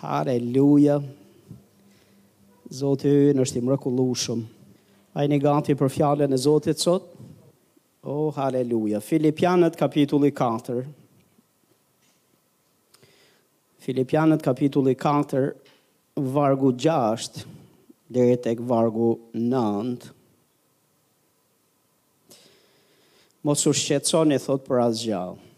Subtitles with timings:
[0.00, 0.94] Haleluja.
[2.72, 4.44] Zoti ju është i mrekullueshëm.
[5.18, 7.08] Ai një gati për fjalën e Zotit sot.
[8.08, 9.00] Oh haleluja.
[9.04, 10.84] Filipianët kapitulli 4.
[13.84, 15.42] Filipianët kapitulli 4
[16.36, 17.42] vargu 6
[18.08, 20.08] deri tek vargu 9.
[23.44, 25.49] Mosu shqetson e thot për asë gjallë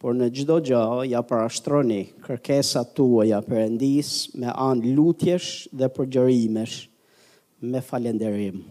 [0.00, 0.80] por në gjdo gjë
[1.10, 4.10] ja parashtroni kërkesa tua ja endis
[4.40, 6.76] me anë lutjesh dhe përgjërimesh
[7.68, 8.62] me falenderim.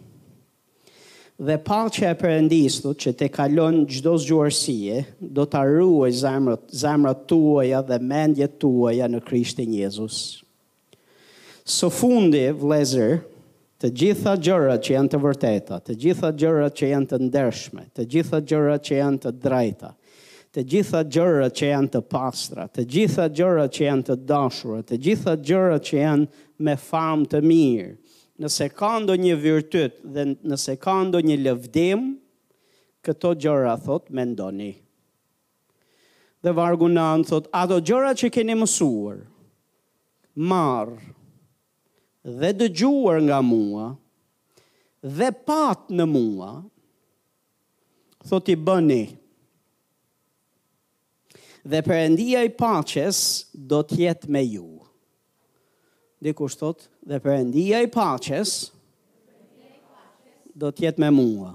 [1.40, 6.66] Dhe pa që e endis, të që te kalon gjdo zgjuarësie, do të arruaj zemrët,
[7.14, 10.18] tua tuaja dhe mendje tuaja në Krishtin Jezus.
[11.70, 13.22] Së fundi, vlezër,
[13.80, 18.08] të gjitha gjërat që janë të vërteta, të gjitha gjërat që janë të ndershme, të
[18.12, 19.94] gjitha gjërat që janë të drejta,
[20.54, 24.98] të gjitha gjërat që janë të pastra, të gjitha gjërat që janë të dashura, të
[25.06, 27.92] gjitha gjërat që janë me famë të mirë.
[28.40, 32.06] Nëse ka ndonjë virtyt dhe nëse ka ndonjë lëvdim,
[33.06, 34.72] këto gjëra thot mendoni.
[36.44, 39.22] Dhe vargu na an thot ato gjërat që keni mësuar,
[40.40, 40.96] marr
[42.40, 43.90] dhe dëgjuar nga mua
[45.20, 46.52] dhe pat në mua
[48.30, 49.04] thot i bëni
[51.70, 53.20] dhe përëndia i paches
[53.70, 54.66] do tjetë me ju.
[56.20, 58.58] Dhe kushtot, dhe përëndia i paches
[60.60, 61.52] do tjetë me mua.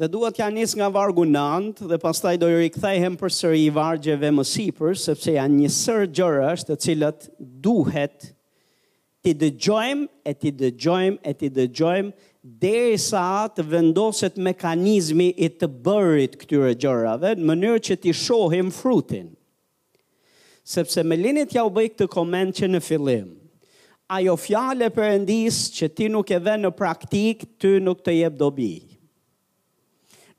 [0.00, 3.72] Dhe duhet ja njës nga vargu nantë dhe pastaj do i rikthejhem për sëri i
[3.76, 7.26] vargjeve më sipër, sepse janë një sër gjërësht të cilët
[7.66, 8.30] duhet
[9.24, 12.12] ti dëgjojmë e ti dëgjojmë e ti dëgjojmë
[12.58, 18.72] deri sa të vendoset mekanizmi i të bërit këtyre gjërave në mënyrë që ti shohim
[18.74, 19.30] frutin.
[20.70, 23.28] Sepse me linit ja u bëjk të komend që në fillim,
[24.14, 28.72] ajo fjale endis që ti nuk e ven në praktik, ty nuk të jep dobi.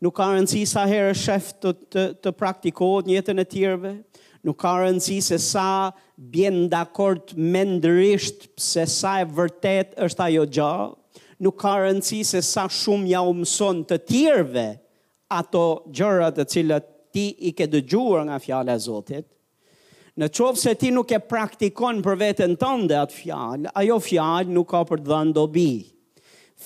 [0.02, 3.92] Nuk ka rëndësi sa herë shef të, të, të praktikohet njëtën e tjerve,
[4.48, 5.68] nuk ka rëndësi se sa
[6.18, 10.96] bjen dakord mendërisht se sa e vërtet është ajo gjallë,
[11.42, 14.66] nuk ka rëndësi se sa shumë ja u mëson të tjerëve
[15.34, 15.64] ato
[15.98, 19.26] gjëra të cilat ti i ke dëgjuar nga fjala e Zotit.
[20.20, 24.70] Në qovë se ti nuk e praktikon për vetën tënde atë fjallë, ajo fjallë nuk
[24.74, 25.74] ka për të dhënë dobi.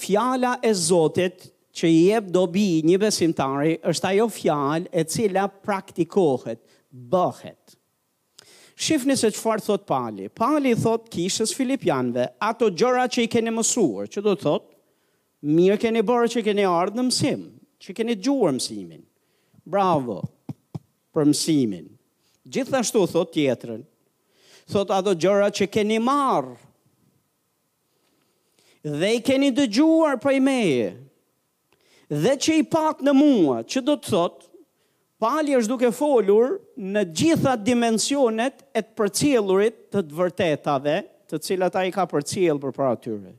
[0.02, 6.62] Fjalla e Zotit që i jebë dobi një besimtari, është ajo fjallë e cila praktikohet,
[7.12, 7.78] bëhet.
[8.76, 10.28] Shifni se qëfar thot Pali.
[10.30, 14.66] Pali thot kishës Filipianve, ato gjëra që i keni mësuar, që do të thot,
[15.48, 17.46] mirë keni bërë që i keni ardhë në mësim,
[17.80, 19.02] që i keni gjuar mësimin.
[19.64, 20.20] Bravo
[21.16, 21.88] për mësimin.
[22.52, 23.80] Gjithashtu thot tjetërën,
[24.74, 26.58] thot ato gjëra që keni marë,
[28.86, 30.92] dhe i keni dëgjuar për i meje,
[32.12, 34.52] dhe që i pat në mua, që do të thotë,
[35.26, 41.00] Pali është duke folur në gjitha dimensionet e të përcjellurit të të vërtetave,
[41.32, 43.32] të cilat a i ka përcjel për para tyre.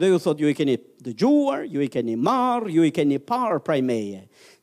[0.00, 3.58] Dhe ju thot, ju i keni dëgjuar, ju i keni marr, ju i keni parë
[3.66, 4.22] praj meje.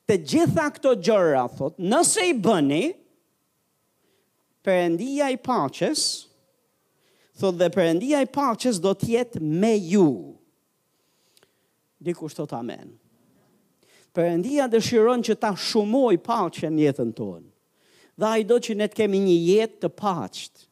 [0.09, 2.81] Të gjitha këto gjëra, thot, nëse i bëni,
[4.65, 6.07] përëndia i paches,
[7.37, 10.07] thot dhe përëndia i paches do tjetë me ju.
[12.01, 12.95] Dikushtot amenë.
[14.11, 17.47] Perëndia dëshiron që ta shumoj paqen në jetën tonë.
[18.19, 20.65] Dhe ai do që ne të kemi një jetë të paqet,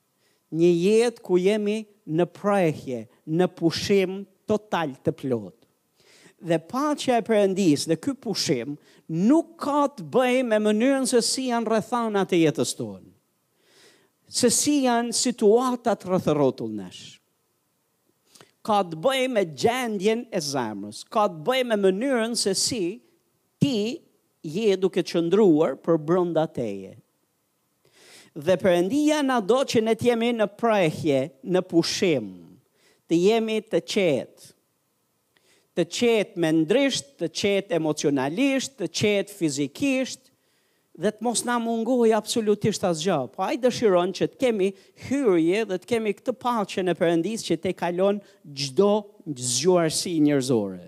[0.59, 1.77] një jetë ku jemi
[2.19, 2.99] në prehje,
[3.39, 4.17] në pushim
[4.49, 5.55] total të plot.
[6.49, 8.75] Dhe paqja e Perëndis dhe këtë pushim
[9.29, 13.07] nuk ka të bëjë me mënyrën se si janë rëthana e jetës tonë.
[14.39, 16.29] Se si janë situatat rreth
[16.75, 17.01] nësh.
[18.67, 22.83] ka të bëj me gjendjen e zemrës, ka të bëj me mënyrën se si
[23.59, 24.01] ti
[24.43, 26.95] je duke qëndruar për brënda teje.
[28.39, 31.19] Dhe përëndia në do që ne t'jemi në prejhje,
[31.51, 32.29] në pushim,
[33.09, 34.49] të jemi të qetë,
[35.75, 40.29] të qetë mendrisht, të qetë emocionalisht, të qetë fizikisht,
[40.99, 43.17] dhe të mos na mungoj absolutisht asgjë.
[43.33, 44.69] Po ai dëshiron që të kemi
[45.07, 48.19] hyrje dhe të kemi këtë paqen e Perëndisë që te kalon
[48.59, 48.91] çdo
[49.53, 50.85] zgjuarsi njerëzore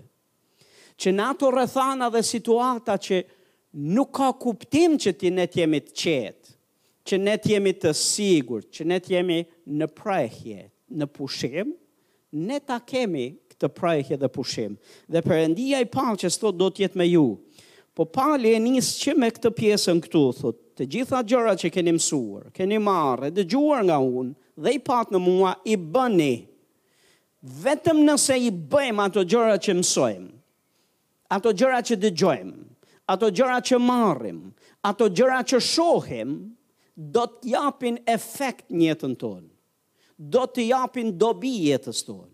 [1.02, 3.20] që në ato rrethana dhe situata që
[3.96, 6.54] nuk ka kuptim që ti ne t'jemi jemi të qetë,
[7.08, 10.68] që ne t'jemi jemi të sigurt, që ne t'jemi jemi në prehje,
[11.00, 11.72] në pushim,
[12.46, 14.76] ne ta kemi këtë prehje dhe pushim.
[15.12, 17.26] Dhe Perëndia i palë që sot do të me ju.
[17.98, 21.96] Po palë e nis që me këtë pjesën këtu, thot, të gjitha gjërat që keni
[21.98, 24.34] mësuar, keni marrë, dëgjuar nga unë
[24.66, 26.34] dhe i pat në mua i bëni
[27.66, 30.30] vetëm nëse i bëjmë ato gjërat që mësojmë
[31.32, 32.58] ato gjëra që dëgjojmë,
[33.14, 34.42] ato gjëra që marrim,
[34.90, 36.34] ato gjëra që shohim
[37.14, 39.48] do të japin efekt në jetën tonë.
[40.34, 42.30] Do të japin dobi jetës tonë.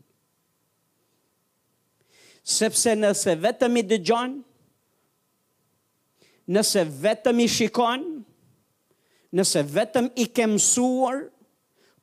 [2.48, 4.44] Sepse nëse vetëm i dëgjojnë
[6.56, 8.12] Nëse vetëm i shikojnë,
[9.36, 11.18] nëse vetëm i kemësuar,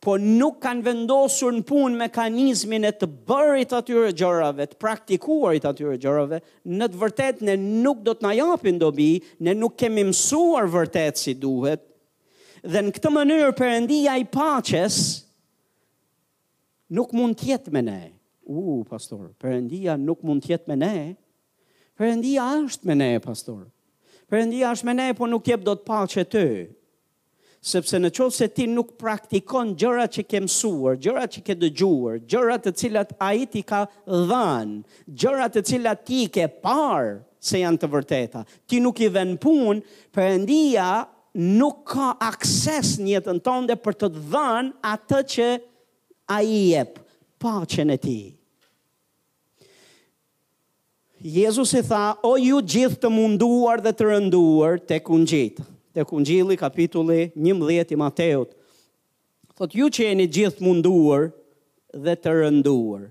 [0.04, 5.96] po nuk kanë vendosur në pun mekanizmin e të bërit atyre gjërave, të praktikuarit atyre
[6.02, 9.08] gjërave, në të vërtet ne nuk do të na japin dobi,
[9.40, 11.82] ne nuk kemi mësuar vërtet si duhet,
[12.64, 15.00] dhe në këtë mënyrë përëndia i paches,
[16.94, 17.98] nuk mund tjetë me ne.
[18.44, 20.94] U, uh, pastor, përëndia nuk mund tjetë me ne,
[21.96, 23.64] përëndia është me ne, pastor.
[24.32, 26.42] Përëndia është me ne, po nuk jep do të paqe të
[27.64, 32.18] sepse në qovë se ti nuk praktikon gjërat që ke mësuar, gjërat që ke dëgjuar,
[32.28, 37.14] gjërat të cilat a i ti ka dhanë, gjërat të cilat ti ke parë
[37.44, 39.82] se janë të vërteta, ti nuk i venë punë,
[40.12, 40.90] për endia
[41.56, 45.48] nuk ka akses njëtën tënde për të dhanë atë që
[46.36, 47.04] a i jepë,
[47.40, 48.18] pa që në ti.
[51.24, 56.02] Jezus i tha, o ju gjithë të munduar dhe të rënduar të kunë gjithë dhe
[56.04, 56.16] ku
[56.58, 58.52] kapitulli 11 i Mateut.
[59.54, 61.30] Thot ju që jeni gjithë munduar
[61.94, 63.02] dhe të rënduar,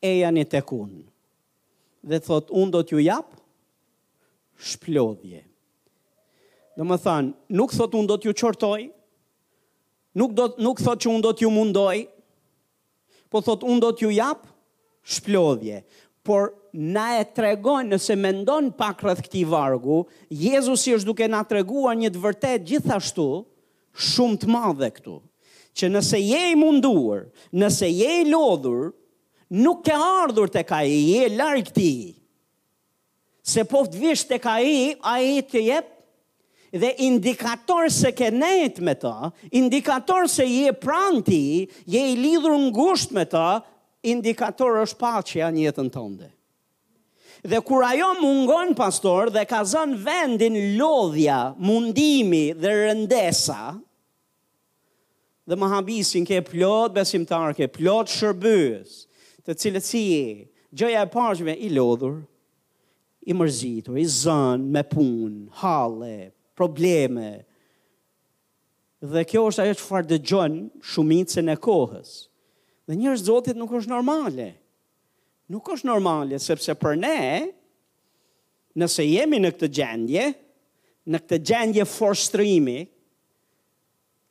[0.00, 1.02] e janë të kunë.
[2.08, 3.36] Dhe thot, unë do t'ju japë
[4.70, 5.44] shplodhje.
[6.76, 8.88] Dhe më thanë, nuk thot unë do t'ju qortoj,
[10.16, 11.98] nuk, do, nuk thot që unë do t'ju mundoj,
[13.30, 14.48] po thot unë do t'ju japë
[15.04, 15.82] shplodhje.
[16.24, 19.98] Por na e tregon nëse mendon pak rreth këtij vargu,
[20.32, 23.26] Jezusi është duke na treguar një të vërtet gjithashtu
[24.12, 25.18] shumë të madhe këtu,
[25.76, 27.26] që nëse je i munduar,
[27.60, 28.86] nëse je i lodhur,
[29.52, 31.92] nuk ke ardhur tek ai, je larg ti.
[33.44, 35.90] Se vishë po të ka tek ai, ai të jep
[36.80, 43.12] dhe indikator se ke nejt me ta, indikator se je pranti, je i lidhur gusht
[43.12, 43.60] me ta,
[44.02, 46.30] indikator është paqja një jetën tënde.
[46.30, 46.32] të
[47.44, 53.82] Dhe kur ajo mungon pastor dhe ka zën vendin lodhja, mundimi dhe rëndesa,
[55.48, 58.92] dhe më habisin ke plot besimtar, ke plot shërbës,
[59.44, 60.26] të cilët si e,
[60.70, 62.20] gjëja e pashme i lodhur,
[63.26, 66.14] i mërzitur, i zën me punë, hale,
[66.54, 67.32] probleme,
[69.02, 70.60] dhe kjo është ajo që farë dëgjën
[70.92, 72.14] shumicën e kohës,
[72.86, 74.50] dhe njërë zotit nuk është normale, dhe
[75.52, 77.18] nuk është normale, sepse për ne,
[78.80, 80.26] nëse jemi në këtë gjendje,
[81.12, 82.16] në këtë gjendje for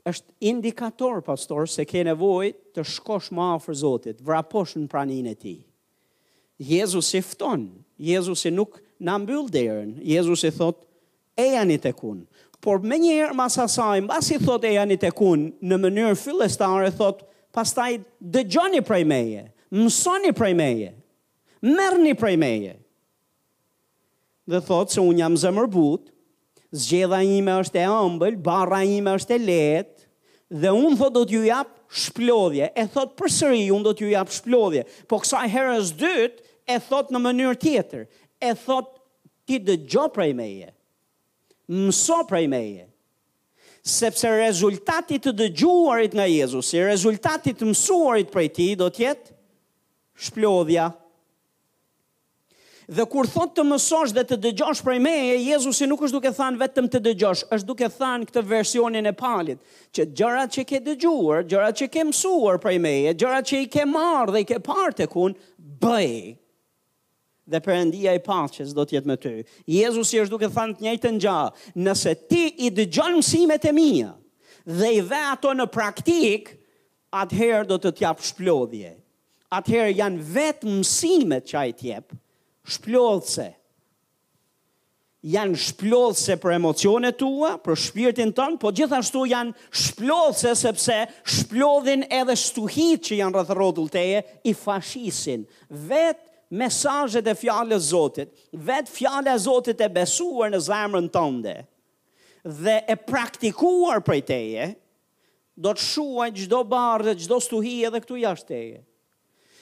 [0.02, 5.36] është indikator, pastor, se ke nevoj të shkosh ma afrë zotit, vraposh në pranin e
[5.38, 5.58] ti.
[6.62, 7.68] Jezus i fton,
[8.02, 10.80] Jezus i nuk në mbyll dërën, Jezus i thot,
[11.38, 12.42] e janë i të kunë.
[12.62, 16.90] Por me njërë masasaj, në basi thot e janë i të kunë, në mënyrë fillestare,
[16.98, 17.22] thot,
[17.54, 17.92] pastaj
[18.22, 19.46] dëgjoni prej meje,
[19.78, 20.92] mësoni prej meje,
[21.62, 22.76] merë një prej meje.
[24.50, 26.08] Dhe thotë që unë jam zëmërbut,
[26.72, 30.06] zgjeda zgjedha ime është e ëmbël, barra ime është e letë,
[30.62, 34.36] dhe unë thotë do t'ju japë shplodhje, e thotë për sëri unë do t'ju japë
[34.40, 38.06] shplodhje, po kësa herës dytë e thotë në mënyrë tjetër,
[38.42, 38.96] e thotë
[39.48, 40.72] ti dë gjo prej meje,
[41.72, 42.88] mëso prej meje,
[43.82, 49.34] sepse rezultatit të dëgjuarit nga Jezusi, rezultatit të mësuarit prej ti, do tjetë
[50.28, 50.90] shplodhja.
[52.90, 56.58] Dhe kur thot të mësosh dhe të dëgjosh prej meje, Jezusi nuk është duke thënë
[56.64, 59.60] vetëm të dëgjosh, është duke thënë këtë versionin e palit,
[59.94, 63.84] që gjërat që ke dëgjuar, gjërat që ke mësuar prej meje, gjërat që i ke
[63.92, 65.36] marrë dhe i ke partekur,
[65.84, 66.16] bëj.
[67.52, 69.36] Dhe perëndia i paqes do të jetë me ty.
[69.76, 74.14] Jezusi është duke thënë të njëjtën gjallë, nëse ti i dëgjon mësimet e mia
[74.78, 76.52] dhe i vë ato në praktik,
[77.18, 78.92] atëherë do të të jap shplodhje.
[79.52, 82.14] Atëherë janë vetëm mësimet që ai të jap
[82.68, 83.50] shplodhse.
[85.32, 90.96] Janë shplodhse për emocionet tua, për shpirtin tënë, po gjithashtu janë shplodhse sepse
[91.36, 95.44] shplodhin edhe stuhit që janë rrëth teje i fashisin.
[95.70, 96.30] Vetë
[96.64, 101.54] mesajet e fjale zotit, vetë fjale e zotit e besuar në zemrën tënde
[102.42, 104.64] dhe e praktikuar prej teje,
[105.62, 108.80] do të shuaj gjdo barë dhe gjdo stuhi edhe këtu jashtë teje.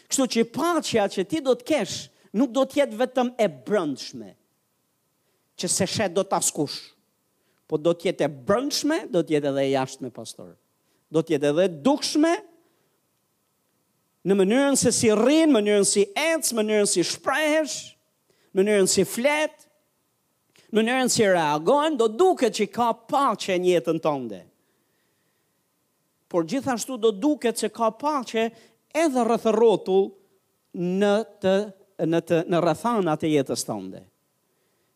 [0.07, 1.97] Kështu që pacja që ti do të kesh
[2.35, 4.33] nuk do të jetë vetëm e brëndshme.
[5.59, 6.77] Që se shet do të askush.
[7.69, 10.53] Po do të jetë e brëndshme, do të jetë edhe e jashtme pastor.
[11.13, 12.35] Do të jetë edhe dukshme
[14.29, 17.77] në mënyrën se si rrin, në mënyrën si ecë, në mënyrën si shprehesh,
[18.51, 19.65] në mënyrën si flet,
[20.69, 24.43] në mënyrën si reagon, do duket që ka paqe në jetën tënde.
[26.29, 28.49] Por gjithashtu do duket se ka paqe
[28.93, 30.11] edhe rreth rrotull
[30.85, 31.53] në të
[32.07, 34.03] në të në rrethanat e jetës tënde.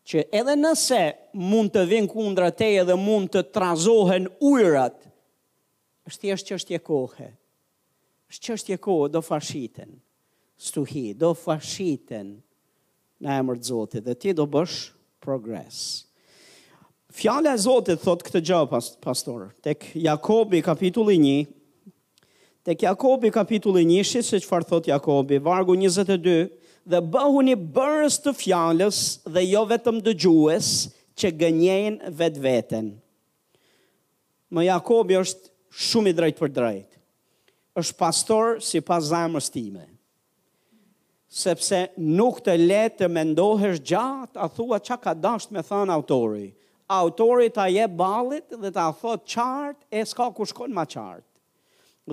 [0.04, 1.00] Që edhe nëse
[1.48, 4.96] mund të vinë kundra teje edhe mund të trazohen ujrat,
[6.08, 7.30] është thjesht çështje kohe.
[8.30, 9.94] Është çështje kohe do fashiten.
[10.60, 12.34] Stuhi do fashiten
[13.24, 14.76] në emër të Zotit dhe ti do bësh
[15.24, 15.80] progres.
[17.14, 21.46] Fjala e Zotit thot këtë gjë pas pastor, tek Jakobi kapitulli 1,
[22.64, 25.74] Tek Jakobi kapitulli 1, shi se çfarë thot Jakobi, vargu
[26.86, 28.98] dhe bëhu një bërës të fjallës
[29.34, 30.68] dhe jo vetëm dëgjues
[31.20, 32.88] që gënjen vetë vetën.
[34.54, 35.52] Më Jakobi është
[35.88, 36.88] shumë i drejt për drejt.
[37.74, 39.82] është pastor si pas zemrës time.
[41.26, 46.52] Sepse nuk të letë të mendohesh gjatë a thua që ka dasht me thënë autori.
[46.86, 51.26] Autori ta je balit dhe ta thot qartë e s'ka ku shkon ma qartë.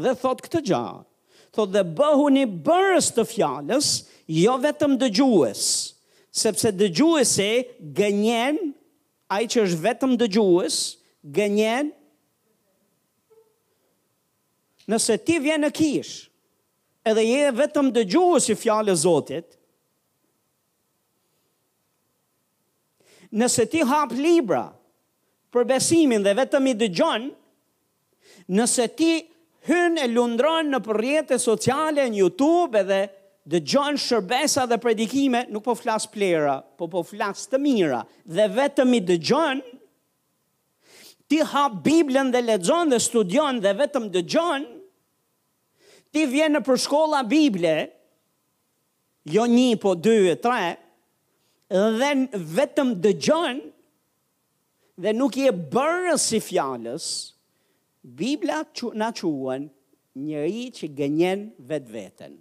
[0.01, 1.11] Dhe thot këtë gjatë
[1.55, 3.91] thot dhe bëhu një bërës të fjallës,
[4.31, 5.63] jo vetëm dëgjues,
[6.39, 7.51] sepse dëgjues e
[7.98, 8.60] gënjen,
[9.31, 10.77] a i që është vetëm dëgjues,
[11.36, 11.91] gënjen,
[14.91, 16.13] nëse ti vjen në kish,
[17.08, 19.58] edhe je vetëm dëgjues i fjallës zotit,
[23.39, 24.65] nëse ti hapë libra,
[25.51, 27.27] për besimin dhe vetëm i dëgjon,
[28.55, 29.12] nëse ti
[29.70, 33.01] hynë e lundronë në përrijete sociale, në Youtube edhe
[33.51, 38.46] dhe gjojnë shërbesa dhe predikime, nuk po flasë plera, po po flasë të mira, dhe
[38.56, 39.80] vetëmi dhe gjojnë,
[41.32, 44.24] ti hapë Biblën dhe ledzonë dhe studionë dhe vetëm dhe
[46.13, 47.75] ti vjenë për shkolla Biblë,
[49.34, 50.75] jo një, po dy e tre,
[51.70, 52.27] dhe
[52.62, 53.13] vetëm dhe
[55.01, 57.06] dhe nuk i e bërë si fjallës,
[58.01, 59.67] Biblia që na quen
[60.17, 62.31] njëri që gënjen vetë vetën.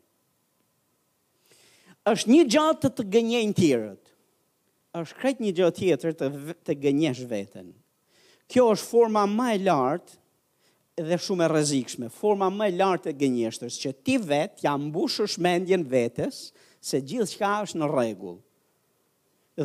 [2.08, 4.04] Êshtë një gjatë të të gënjen të tjërët.
[4.96, 6.26] është kret një gjatë tjetër të,
[6.66, 7.66] të gënjesh vetën.
[8.50, 10.12] Kjo është forma ma e lartë
[11.06, 12.08] dhe shumë e rëzikshme.
[12.10, 16.40] Forma ma e lartë të gënjeshtës që ti vetë jam bushë shmendjen vetës
[16.82, 18.40] se gjithë shka është në regullë.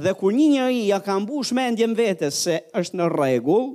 [0.04, 3.68] Dhe kur një njëri ja ka mbush mendjen vetes se është në rregull,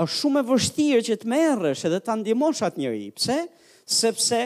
[0.00, 3.06] është shumë e vështirë që të merresh edhe ta ndihmosh atë njerëj.
[3.14, 3.36] Pse?
[3.86, 4.40] Sepse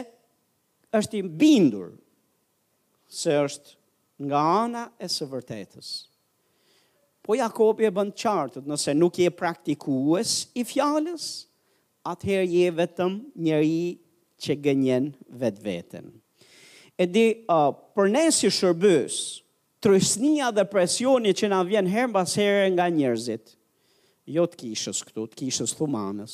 [0.99, 1.93] është i bindur
[3.09, 5.87] se është nga ana e së vërtetës.
[7.25, 11.25] Po Jakobi e bën qartë, nëse nuk je praktikues i fjalës,
[12.09, 13.83] atëherë je vetëm njëri
[14.39, 16.05] që gënjen vetë
[16.99, 19.15] E di, uh, për ne si shërbës,
[19.79, 23.53] trysnia dhe presioni që na vjen herë mbas herë nga njerëzit,
[24.29, 26.33] jo të kishës këtu, të kishës thumanës.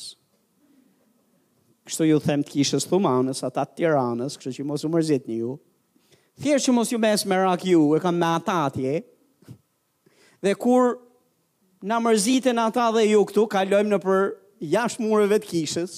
[1.86, 5.38] Kështu ju them të kishës thumanës, ata të tiranës, kështu që mos u mërzit një
[5.40, 5.54] ju.
[6.42, 8.98] Thjerë që mos ju mes me rak ju, e kam me ata atje.
[10.44, 10.98] Dhe kur
[11.86, 14.20] na mërzitin ata dhe ju këtu, kalojmë në për
[14.74, 15.96] jashtë mureve të kishës.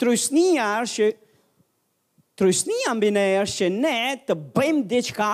[0.00, 1.12] Trysnia është që,
[2.42, 3.98] trysnia mbine është që ne
[4.28, 5.32] të bëjmë diqka,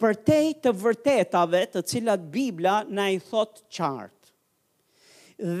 [0.00, 4.12] për te të vërtetave të cilat Biblia na i thot qartë.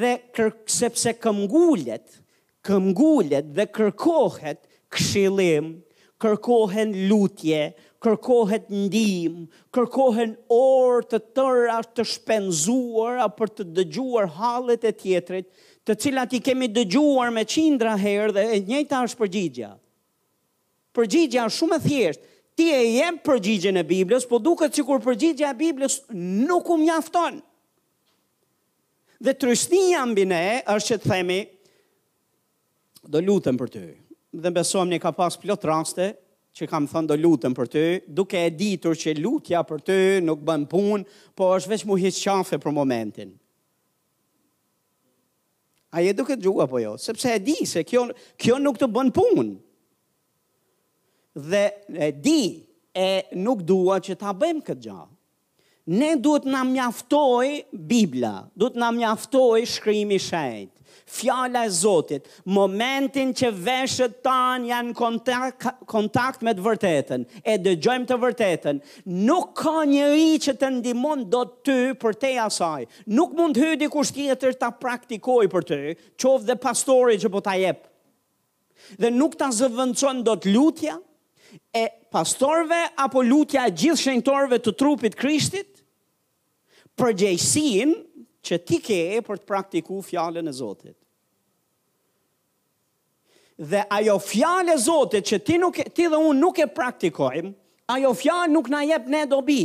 [0.00, 2.06] Dhe kërk, sepse këmgullet,
[2.66, 4.62] këmgullet dhe kërkohet
[4.92, 5.70] këshilim,
[6.20, 7.62] kërkohen lutje,
[8.02, 9.42] kërkohet ndim,
[9.74, 15.48] kërkohen orë të tëra të shpenzuar a për të dëgjuar halet e tjetrit,
[15.86, 19.70] të cilat i kemi dëgjuar me qindra herë dhe e njëta është përgjigja.
[20.96, 22.24] Përgjigja është shumë e thjeshtë,
[22.56, 26.78] ti e jem përgjigjen e Biblës, po duket që kur përgjigja e Biblës nuk u
[26.80, 27.40] mjafton.
[29.20, 31.36] Dhe trysnija mbi ne është që të themi,
[33.12, 33.82] do lutëm për ty,
[34.40, 36.08] dhe besojmë një ka pas plot raste,
[36.56, 40.40] që kam thënë do lutëm për ty, duke e ditur që lutja për ty nuk
[40.48, 41.04] bën punë,
[41.36, 43.34] po është veç mu hisë qafe për momentin.
[45.96, 48.08] A je duke të gjua po jo, sepse e di se kjo,
[48.40, 49.52] kjo nuk të bën punë
[51.48, 55.12] dhe e di e nuk dua që ta bëjmë këtë gjallë.
[56.00, 57.46] Ne duhet na mjaftoj
[57.86, 60.72] Bibla, duhet na mjaftoj shkrimi i shenjtë
[61.06, 68.08] fjala e Zotit, momentin që veshët tanë janë kontakt, kontakt me të vërtetën, e dëgjojmë
[68.08, 68.80] të vërtetën,
[69.28, 70.08] nuk ka një
[70.46, 74.58] që të ndimon do të ty për te asaj, nuk mund të hydi kusht tjetër
[74.58, 75.78] të praktikoj për ty,
[76.18, 77.88] qovë dhe pastori që po të jepë,
[79.04, 80.98] dhe nuk ta zëvëndëson do të lutja,
[81.72, 85.82] e pastorve apo lutja e gjithë shenjtorve të trupit Krishtit
[86.96, 87.92] për gjejsin
[88.46, 90.96] që ti ke për të praktiku fjallën e Zotit.
[93.56, 97.50] Dhe ajo fjallë e Zotit që ti, nuk, ti dhe unë nuk e praktikojmë,
[97.96, 99.62] ajo fjallë nuk na jep ne dobi.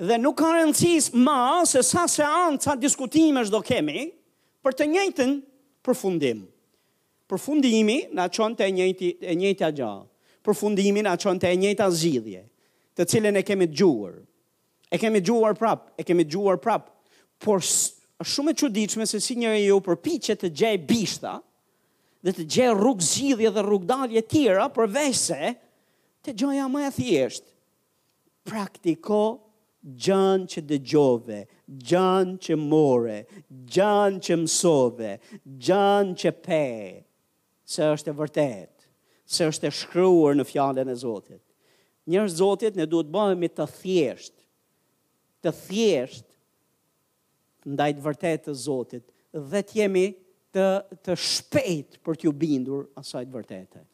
[0.00, 4.08] Dhe nuk ka rëndësis ma se sa se anë ca diskutime do kemi
[4.64, 5.34] për të njëjtën
[5.84, 6.42] përfundim.
[7.30, 10.09] Përfundimi na qënë të njëjti, njëjtja gjallë
[10.44, 12.42] për fundimin a qënë të e njëta zhidhje,
[12.96, 14.14] të cilën e kemi gjuar.
[14.90, 16.88] E kemi gjuar prap, e kemi gjuar prap,
[17.40, 21.36] por shumë e që diqme se si njëri ju përpi që të gjej bishta
[22.24, 25.54] dhe të gjej rrug zhidhje dhe rrug dalje tjera, për vese
[26.26, 27.46] të gjoja më e thjesht.
[28.50, 29.22] Praktiko
[30.00, 31.40] gjanë që dë gjove,
[31.88, 33.20] gjanë që more,
[33.72, 35.14] gjanë që mësove,
[35.68, 36.64] gjanë që pe,
[37.70, 38.70] se është e vërtet
[39.30, 41.42] se është e shkryuar në fjallën e Zotit.
[42.10, 44.34] Njërë Zotit ne duhet bëhemi të thjesht,
[45.44, 46.26] të thjesht
[47.70, 49.04] ndajt vërtet të Zotit
[49.52, 50.04] dhe të jemi
[50.50, 50.66] të,
[51.06, 53.86] të shpejt për t'ju bindur asajt vërtetet.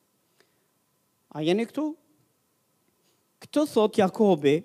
[1.36, 1.90] A jeni këtu?
[3.44, 4.56] Këtë thot Jakobi,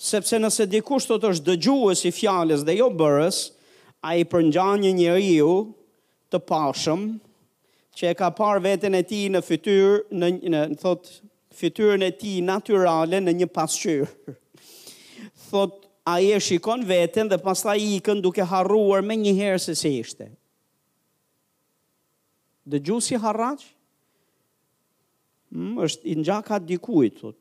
[0.00, 3.40] sepse nëse dikush të të është dëgjuës i fjallës dhe jo bërës,
[4.08, 5.50] a i përnjani një riu
[6.32, 7.08] të pashëm,
[7.96, 11.08] që e ka parë veten e tij në fytyr, në në thot
[11.56, 14.34] fytyrën e tij natyrale në një pasqyrë.
[15.48, 19.74] Thot ai e shikon veten dhe pastaj i ikën duke harruar më një herë se
[19.80, 20.28] si ishte.
[22.66, 23.62] Dhe gjusi harraq,
[25.54, 27.36] më mm, është i njaka dikujt, thot.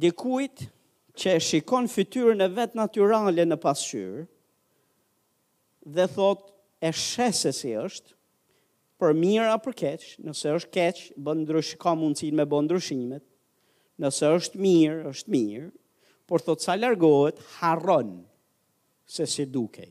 [0.00, 0.66] Dikujt
[1.18, 4.26] që e shikon fytyrën e vetë naturalje në pasqyrë,
[5.84, 6.42] dhe thot
[6.82, 8.14] e shese si është,
[9.00, 11.44] për mirë a për keq, nëse është keq, bën
[11.80, 13.24] ka mundësin me bëndrushimet,
[14.00, 15.70] nëse është mirë, është mirë,
[16.28, 18.20] por thot sa largohet, harron
[19.10, 19.90] se si dukej.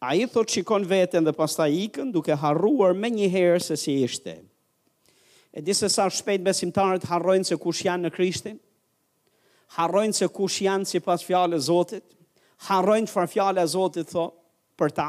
[0.00, 3.98] A i thot shikon vetën dhe pasta ikën duke harruar me një herë se si
[4.02, 4.38] ishte.
[5.52, 8.56] E disë sa shpejt besimtarët harrojnë se kush janë në krishtin,
[9.76, 12.06] harrojnë se kush janë si pas fjale Zotit,
[12.68, 14.32] harrojnë farë fjalë e Zotit thon
[14.80, 15.08] për ta,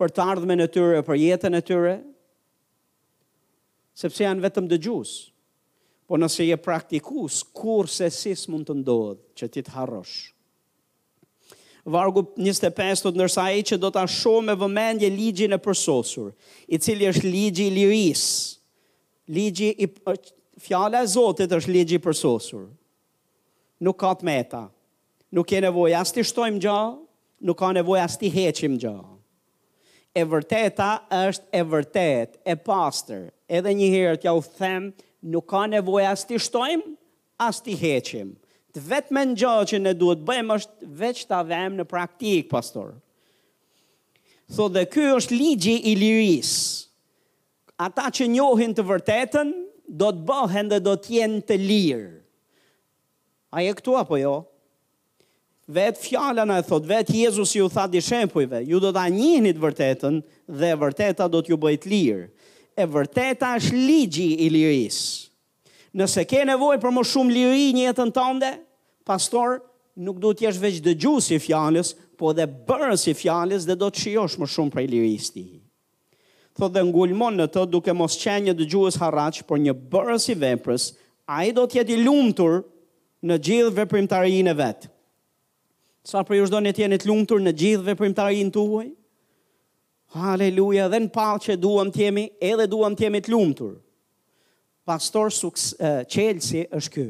[0.00, 1.94] për të ardhmen e tyre, për jetën e tyre,
[4.00, 5.12] sepse janë vetëm dëgjues.
[6.10, 10.14] Po nëse je praktikus, kur se sis mund të ndodh që ti të harrosh?
[11.88, 16.28] Vargu 25 tot ndërsa ai që do të shoh me vëmendje ligjin e përsosur,
[16.68, 18.26] i cili është ligji i liris.
[19.34, 19.88] Ligji i
[20.62, 22.68] fjalës së Zotit është ligji i përsosur.
[23.82, 24.66] Nuk ka tmeta,
[25.32, 26.76] nuk e nevoj as të shtojmë gjo,
[27.42, 28.94] nuk ka nevoj as të heqim gjo.
[30.12, 30.90] E vërteta
[31.22, 34.90] është e vërtet, e pastër, edhe një herë t'ja u them,
[35.32, 36.92] nuk ka nevoj as të shtojmë,
[37.40, 38.34] as të heqim.
[38.76, 42.46] Të vetë me në gjo që ne duhet bëjmë është veç të avem në praktikë,
[42.52, 42.92] pastor.
[44.52, 46.52] Tho dhe ky është ligji i liris.
[47.80, 49.50] Ata që njohin të vërtetën,
[49.88, 52.10] do të bëhen dhe do të jenë të lirë.
[53.52, 54.36] A e këtu apo jo?
[55.68, 59.62] Vet fjala na e thot, vet Jezusi u tha dishempujve, ju do ta njihni të
[59.62, 60.16] vërtetën
[60.58, 62.24] dhe e vërteta do t'ju bëjt të lirë.
[62.82, 65.30] E vërteta është ligji i lirisë.
[65.94, 68.50] Nëse ke nevojë për më shumë liri në jetën tënde,
[69.06, 69.60] pastor,
[69.94, 73.90] nuk duhet të jesh veç dëgjues i fjalës, por dhe bërës i fjalës dhe do
[73.92, 75.46] të shijosh më shumë për lirisë ti.
[76.58, 80.36] Tho dhe ngulmon në të duke mos qenë një dëgjues harraç, por një bërës i
[80.42, 80.88] veprës,
[81.38, 82.64] ai do të jetë i lumtur
[83.22, 84.91] në gjithë veprimtarinë e vet.
[86.02, 88.86] Sa për ju shdojnë tjenit tjenë të lumëtur në gjithve për imtari në tuaj.
[90.16, 93.76] Haleluja, dhe në palë që duham të jemi, edhe duham të jemi të lumëtur.
[94.90, 97.04] Pastor suks, uh, është kjo.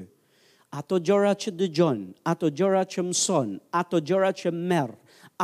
[0.80, 2.02] Ato gjëra që dëgjon,
[2.32, 4.94] ato gjëra që mëson, ato gjëra që merë,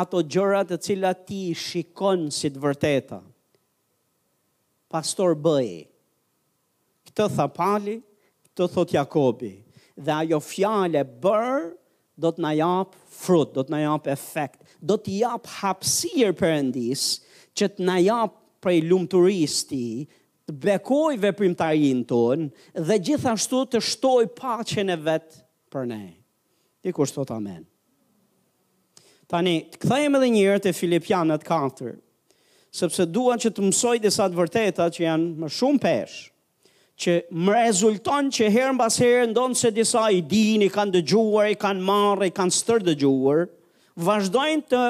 [0.00, 3.18] ato gjëra të cilat ti shikon si të vërteta.
[4.92, 5.82] Pastor bëje,
[7.08, 7.96] këtë tha pali,
[8.48, 9.52] këtë thot Jakobi,
[9.98, 11.66] dhe ajo fjale bërë,
[12.18, 17.04] do të na jap frut, do të na jap efekt, do të jap hapësirë Perëndis
[17.58, 19.84] që të na jap prej lumturisë ti,
[20.48, 22.46] të bekoj veprimtarin ton
[22.88, 25.36] dhe gjithashtu të shtoj paqen e vet
[25.72, 26.02] për ne.
[26.82, 27.62] Ti kush thot amen.
[29.28, 31.92] Tani, të kthejmë edhe një herë te Filipianët 4,
[32.78, 36.26] sepse dua që të mësoj disa të vërteta që janë më shumë peshë
[36.98, 41.52] që më rezulton që herën pas herën ndonë se disa i din, i kanë dëgjuar,
[41.52, 43.44] i kanë marrë, i kanë stërë dëgjuar,
[44.02, 44.80] vazhdojnë të,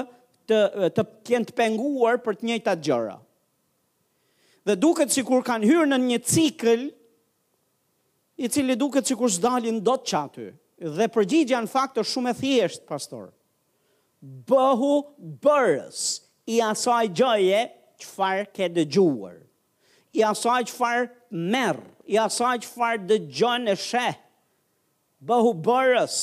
[0.48, 0.60] të,
[0.96, 3.18] të kjenë të penguar për të njëjta gjëra.
[4.68, 6.86] Dhe duket si kanë hyrë në një cikl,
[8.38, 12.34] i cili duket sikur s'dalin do të qatë, Dhe përgjigja në faktë është shumë e
[12.38, 13.24] thjeshtë, pastor.
[14.46, 14.90] Bëhu
[15.42, 16.02] bërës
[16.54, 17.62] i asaj gjëje
[17.98, 19.40] që farë ke dëgjuar.
[20.22, 21.08] I asaj që farë
[21.50, 24.04] merë i asaj që farë dë gjënë e she,
[25.30, 26.14] bëhu bërës,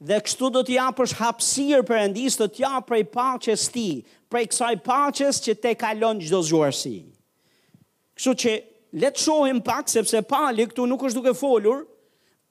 [0.00, 3.88] dhe kështu do t'ja përsh hapsirë për endisë, do t'ja prej paches ti,
[4.32, 6.96] prej kësaj paches që te kalon gjdo zhuarësi.
[8.16, 8.54] Kështu që
[9.04, 11.84] letë shohim pak, sepse pali këtu nuk është duke folur,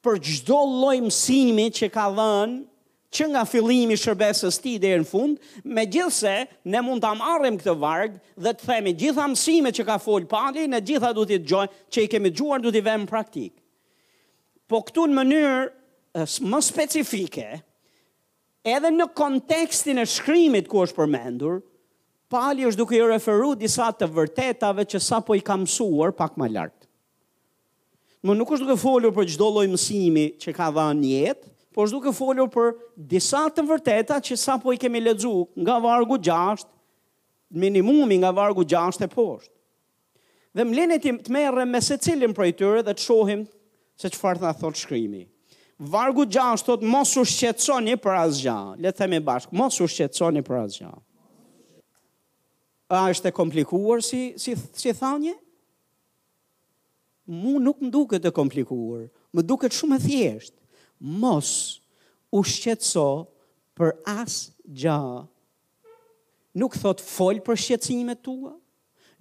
[0.06, 2.62] për gjdo lojmësimi që ka dhenë
[3.16, 6.34] që nga fillimi shërbesës ti dhe në fund, me gjithse
[6.70, 10.68] ne mund të amarem këtë vargë dhe të themi gjitha mësime që ka folë pali,
[10.70, 13.56] ne gjitha du t'i gjojë, që i kemi gjuar du t'i vemë praktikë.
[14.70, 17.48] Po këtu në mënyrë më specifike,
[18.70, 21.64] edhe në kontekstin e shkrimit ku është përmendur,
[22.30, 26.38] pali është duke i referu disa të vërtetave që sa po i kam suar pak
[26.38, 26.76] më lartë.
[28.28, 31.86] Më nuk është duke folur për gjdo loj mësimi që ka dha një jetë, por
[31.88, 32.72] është duke folur për
[33.14, 36.68] disa të vërteta që sa po i kemi ledzu nga vargu gjasht,
[37.50, 39.54] minimumi nga vargu gjasht e poshtë.
[40.58, 43.44] Dhe më të merë me se cilin për e tyre dhe të shohim
[44.00, 45.24] se që farë të nga thot shkrimi.
[45.80, 50.58] Vargu gjasht thot, mos u shqetsoni për asgja, letë themi bashkë, mos u shqetsoni për
[50.64, 50.90] asgja.
[52.90, 55.36] A është e komplikuar si, si, si thanje?
[57.30, 60.59] Mu nuk më duke të komplikuar, më duke të shumë e thjeshtë
[61.00, 61.52] mos
[62.36, 63.06] u shqetso
[63.80, 65.00] për as gja.
[66.60, 68.54] Nuk thot fol për shqetësime tua,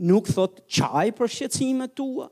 [0.03, 2.27] nuk thot qaj për shqetësime tua,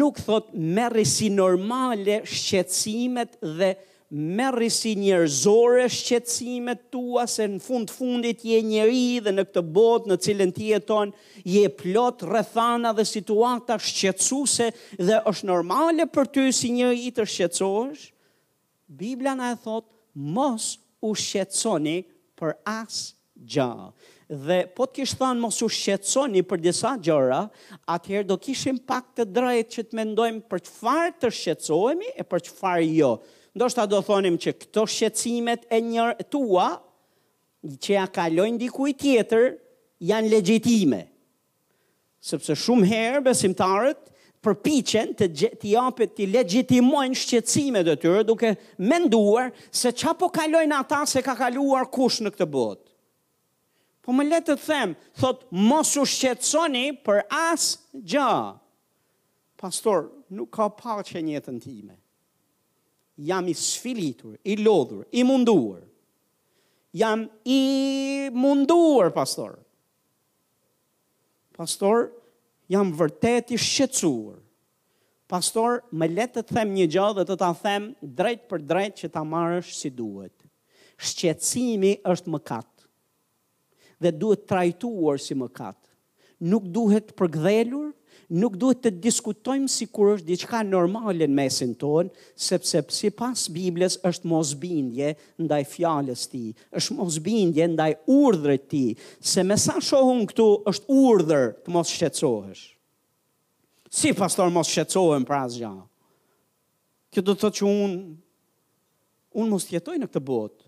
[0.00, 3.76] nuk thot merri si normale shqetësimet dhe
[4.16, 10.08] merri si njerëzore shqetësimet tua, se në fund fundit je njeri dhe në këtë bot
[10.10, 11.12] në cilën ti jeton,
[11.44, 18.10] je plot rrethana dhe situata shqetësuse dhe është normale për ty si njeri të shqetësosh,
[18.88, 21.98] Biblia na e thot, mos u shqetsoni
[22.38, 23.90] për as gjallë.
[24.30, 27.40] Dhe po të kishë thënë mos u shqetsoni për disa gjëra,
[27.94, 32.26] atëherë do kishim pak të drejt që të mendojmë për që farë të shqetsohemi e
[32.26, 33.10] për që farë jo.
[33.56, 36.68] Ndo shta do thonim që këto shqetsimet e njërë tua,
[37.82, 39.50] që ja kalojnë diku i tjetër,
[40.10, 41.02] janë legjitime.
[42.26, 44.14] Sëpse shumë herë besimtarët
[44.46, 50.78] përpichen të gjeti apet të legjitimojnë shqecime dhe tyre duke menduar se qa po kalojnë
[50.82, 52.84] ata se ka kaluar kush në këtë botë.
[54.06, 58.54] Po më letë të them, thot, mos u shqetsoni për as gja.
[59.58, 61.96] Pastor, nuk ka pa që njëtën time.
[63.24, 65.82] Jam i sfilitur, i lodhur, i munduar.
[66.96, 69.56] Jam i munduar, pastor.
[71.56, 72.10] Pastor,
[72.70, 74.40] jam vërtet i shqetësuar.
[75.26, 79.10] Pastor, më le të them një gjë dhe të ta them drejt për drejt që
[79.16, 80.34] ta marrësh si duhet.
[81.02, 82.68] Shqetësimi është mëkat.
[84.02, 85.78] Dhe duhet trajtuar si mëkat.
[86.52, 87.90] Nuk duhet përgdhelur,
[88.32, 93.98] nuk duhet të diskutojmë si kur është diçka normalin mesin tonë, sepse si pas Biblis
[94.06, 95.12] është mos bindje
[95.42, 98.84] ndaj fjales ti, është mos bindje ndaj urdhre ti,
[99.20, 102.64] se me sa shohun këtu është urdhër të mos shqetsohesh.
[103.96, 105.70] Si pastor mos shqetsohem pra zja.
[107.10, 108.00] Kjo do të të që unë,
[109.38, 110.64] unë mos tjetoj në këtë botë,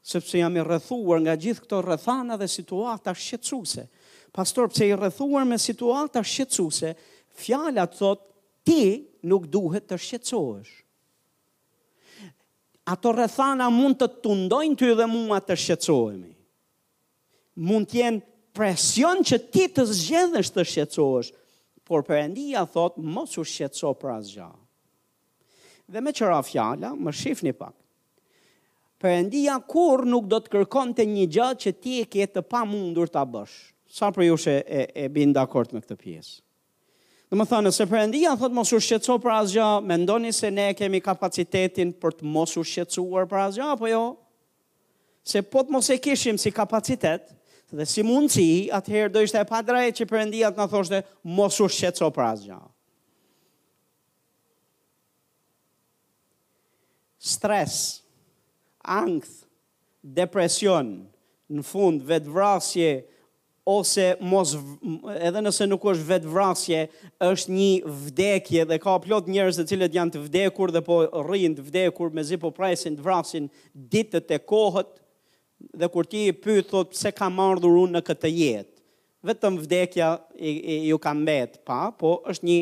[0.00, 3.88] sepse jam i rrethuar nga gjithë këto rrethana dhe situata shqetësuese
[4.32, 6.94] pastor, pse i rrethuar me situata shqetësuese,
[7.42, 8.22] fjala thot
[8.66, 10.74] ti nuk duhet të shqetësohesh.
[12.90, 16.32] Ato rrethana mund të tundojnë ty dhe mua të shqetësohemi.
[17.70, 18.10] Mund të
[18.56, 21.32] presion që ti të zgjedhësh të shqetësohesh,
[21.90, 24.48] por Perëndia thot mos u shqetëso për asgjë.
[25.90, 27.74] Dhe me qëra fjala, më shifni pak.
[29.02, 32.60] Perëndia kur nuk do të kërkon të një gjatë që ti e ke të pa
[32.68, 33.56] mundur të bësh.
[33.90, 36.36] Sa për ju shë e, e binda akort me këtë pjesë?
[37.30, 40.68] Në më thënë, se përëndia, thotë mos u shqetso për asgja, me ndoni se ne
[40.78, 44.00] kemi kapacitetin për të mos u shqetsuar për asgja, apo jo?
[45.30, 47.30] Se po të mos e kishim si kapacitet
[47.70, 51.02] dhe si mundësi, atëherë do ishte e padraje që përëndia të në thoshte
[51.36, 52.58] mos u shqetso për asgja.
[57.30, 57.76] Stres,
[58.82, 59.34] angth,
[60.02, 60.96] depresion,
[61.50, 62.98] në fund, vetë vrasje, vetë vrasje,
[63.70, 64.54] ose mos
[65.20, 66.80] edhe nëse nuk është vetë vrasje,
[67.26, 67.68] është një
[68.08, 72.12] vdekje dhe ka plot njerëz të cilët janë të vdekur dhe po rrinë të vdekur
[72.18, 73.48] mezi po presin të vrasin
[73.92, 74.92] ditët e kohët
[75.82, 78.72] dhe kur ti i pyet thot pse ka marrë unë në këtë jetë.
[79.28, 82.54] Vetëm vdekja i, i, ju ka mbet pa, po është një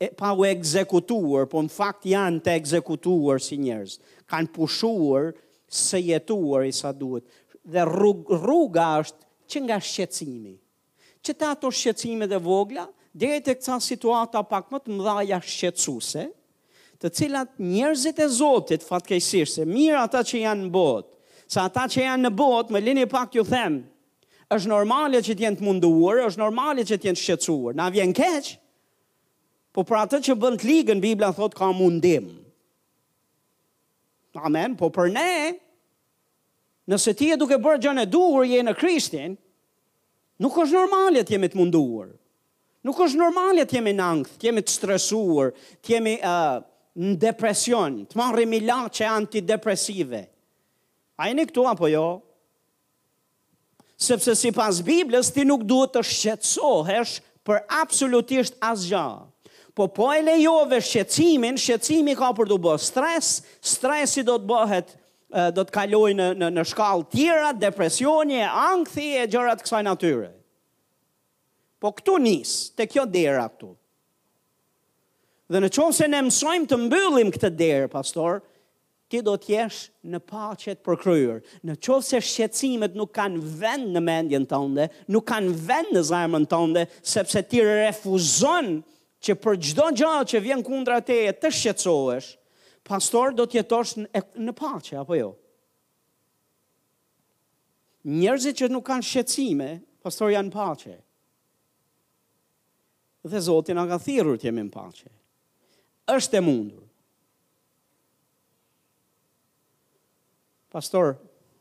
[0.00, 3.98] e, pa u ekzekutuar, po në fakt janë të ekzekutuar si njerëz.
[4.24, 5.34] Kan pushuar
[5.68, 7.26] se jetuar i sa duhet.
[7.66, 10.54] Dhe rrug, rruga është që nga shqecimi.
[11.24, 12.84] Që ato shqecime dhe vogla,
[13.18, 16.26] dhe e të këta situata pak më të mdhaja shqecuse,
[17.02, 21.14] të cilat njerëzit e zotit fatkejsirë, se mirë ata që janë në botë,
[21.52, 23.82] sa ata që janë në botë, me lini pak ju themë,
[24.56, 28.56] është normalit që të munduar, është normalit që t'jentë shqecuar, na vjen keqë,
[29.76, 32.30] po për atë që bënd ligën, Biblia thotë ka mundim.
[34.36, 35.30] Amen, po për ne,
[36.88, 39.34] nëse ti e duke bërë gjën e duhur je në Krishtin,
[40.42, 42.10] nuk është normale të jemi të munduar.
[42.86, 45.48] Nuk është normale të jemi në ankth, të jemi të stresuar,
[45.82, 46.60] të jemi uh,
[47.02, 50.22] në depresion, të marrim ilaçe antidepresive.
[51.18, 52.04] A në këtu apo jo?
[53.98, 59.06] Sepse si pas Biblës, ti nuk duhet të shqetsohesh për absolutisht asgja.
[59.76, 63.32] Po po e lejove shqecimin, shqecimi ka për të bëhë stres,
[63.72, 64.94] stresi do të bëhet
[65.26, 70.28] do të kaloj në në në shkallë të tjera, depresioni, ankthi e gjërat kësaj natyre.
[71.82, 73.72] Po këtu nis, te kjo dera këtu.
[75.50, 78.40] Dhe në qovë se ne mësojmë të mbyllim këtë derë, pastor,
[79.10, 81.36] ti do të jesh në paqe të përkryer.
[81.66, 86.48] Në qovë se shqetësimet nuk kanë vend në mendjen tënde, nuk kanë vend në zemrën
[86.50, 88.78] tënde, sepse ti refuzon
[89.22, 92.32] që për çdo gjë që vjen kundra teje të shqetësohesh,
[92.86, 95.28] pastor do të jetosh në, në paqe apo jo?
[98.06, 99.70] Njerëzit që nuk kanë shqetësime,
[100.06, 100.96] pastor janë paqe.
[103.26, 105.08] Dhe Zoti na ka thirrur të jemi në paqe.
[106.14, 106.84] Është e mundur.
[110.70, 111.16] Pastor,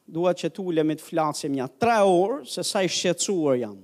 [0.05, 3.79] dua që të ulemi të flasim ja 3 orë se sa i shqetësuar jam,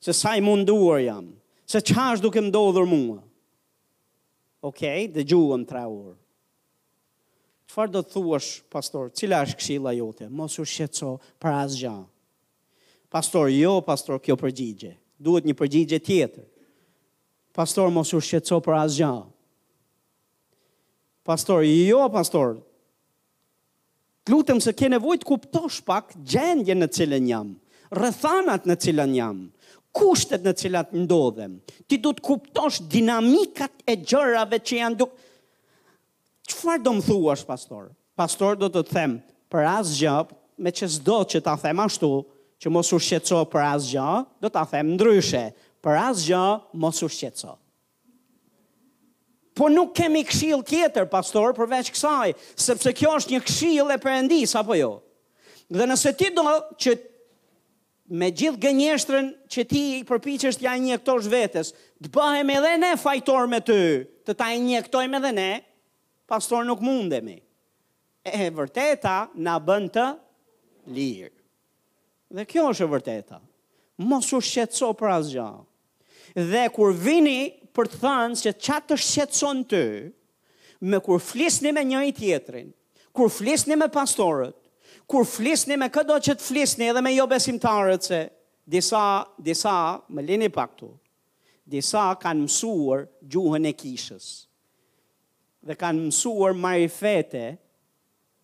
[0.00, 1.26] se sa i munduar jam,
[1.68, 3.20] se çfarë është duke më ndodhur mua.
[4.64, 6.16] Okej, okay, dëgjuam 3 orë.
[7.78, 10.26] Qëfar do të thuash, pastor, cila është këshila jote?
[10.34, 12.08] Mos u shqetëso për asë gjanë.
[13.14, 14.96] Pastor, jo, pastor, kjo përgjigje.
[15.22, 16.42] Duhet një përgjigje tjetër.
[17.54, 19.28] Pastor, mos u shqetëso për asë gjanë.
[21.30, 22.56] Pastor, jo, pastor,
[24.26, 27.54] të lutëm se kene vojtë kuptosh pak gjendje në cilën jam,
[27.94, 29.44] rëthanat në cilën jam,
[30.00, 35.24] kushtet në cilat ndodhem, ti du të kuptosh dinamikat e gjërave që janë dukë,
[36.48, 37.88] Qëfar do më thua është pastor?
[38.18, 39.14] Pastor do të të them
[39.52, 40.14] për asë gjë,
[40.64, 42.10] me që s'do që ta them ashtu,
[42.58, 44.06] që mos u shqetëso për asë gjë,
[44.42, 45.42] do ta them ndryshe,
[45.84, 46.46] për asë gjë
[46.82, 47.52] mos u shqetëso.
[49.58, 52.32] Po nuk kemi këshil tjetër, pastor, përveç kësaj,
[52.62, 54.90] sepse kjo është një këshil e përëndis, apo jo?
[55.68, 56.44] Dhe nëse ti do
[56.80, 56.94] që
[58.18, 62.92] me gjithë gënjeshtrën që ti i përpichështë ja një këtosh vetës, të bëhem edhe ne
[63.02, 63.80] fajtor me ty,
[64.26, 65.50] të ta i një edhe ne,
[66.28, 67.40] pastor nuk mundemi.
[68.22, 69.16] E, e vërteta
[69.48, 70.04] na bën të
[70.92, 71.32] lirë.
[72.36, 73.38] Dhe kjo është e vërteta.
[74.04, 75.48] Mos u shqetëso për asgjë.
[76.52, 77.38] Dhe kur vini
[77.74, 79.84] për të thënë se ça të shqetëson ty,
[80.86, 82.68] me kur flisni me njëri tjetrin,
[83.16, 84.54] kur flisni me pastorët,
[85.10, 88.20] kur flisni me këdo që të flisni edhe me jo besimtarët se
[88.70, 89.04] disa,
[89.38, 89.72] disa,
[90.14, 90.92] më lini pak tu,
[91.64, 94.28] disa kanë mësuar gjuhën e kishës
[95.66, 97.42] dhe kanë mësuar marifete,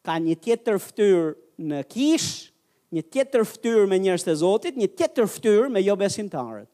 [0.04, 1.26] kanë një tjetër ftyrë
[1.64, 2.30] në kish,
[2.94, 6.70] një tjetër ftyrë me njerëz të Zotit, një tjetër ftyrë me jo besimtarët.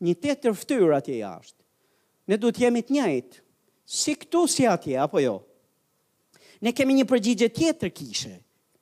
[0.00, 1.58] Një tjetër ftyrë atje jashtë.
[2.30, 3.42] Ne duhet jemi të njëjtë,
[3.90, 5.34] si këtu si atje apo jo.
[6.62, 8.34] Ne kemi një përgjigje tjetër kishe,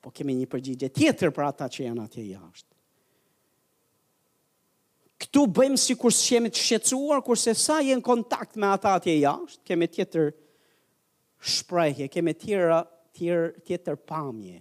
[0.03, 2.67] po kemi një përgjigje tjetër për ata që janë atje jashtë.
[5.19, 9.63] Këtu bëjmë si kur jemi të shqetësuar kurse sa jenë kontakt me ata atje jashtë,
[9.67, 10.29] kemi tjetër
[11.39, 12.83] shprejhje, kemi tjera,
[13.15, 14.59] tjera tjetër pamje.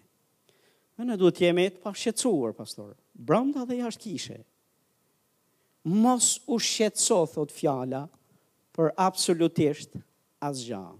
[0.98, 2.94] Dhe në duhet jemi të pa shqetsuar, pastor.
[3.14, 4.38] Bramda dhe jashtë kishe.
[5.88, 8.06] Mos u shqetso, thot fjala,
[8.74, 9.96] për absolutisht
[10.40, 10.98] gjahë.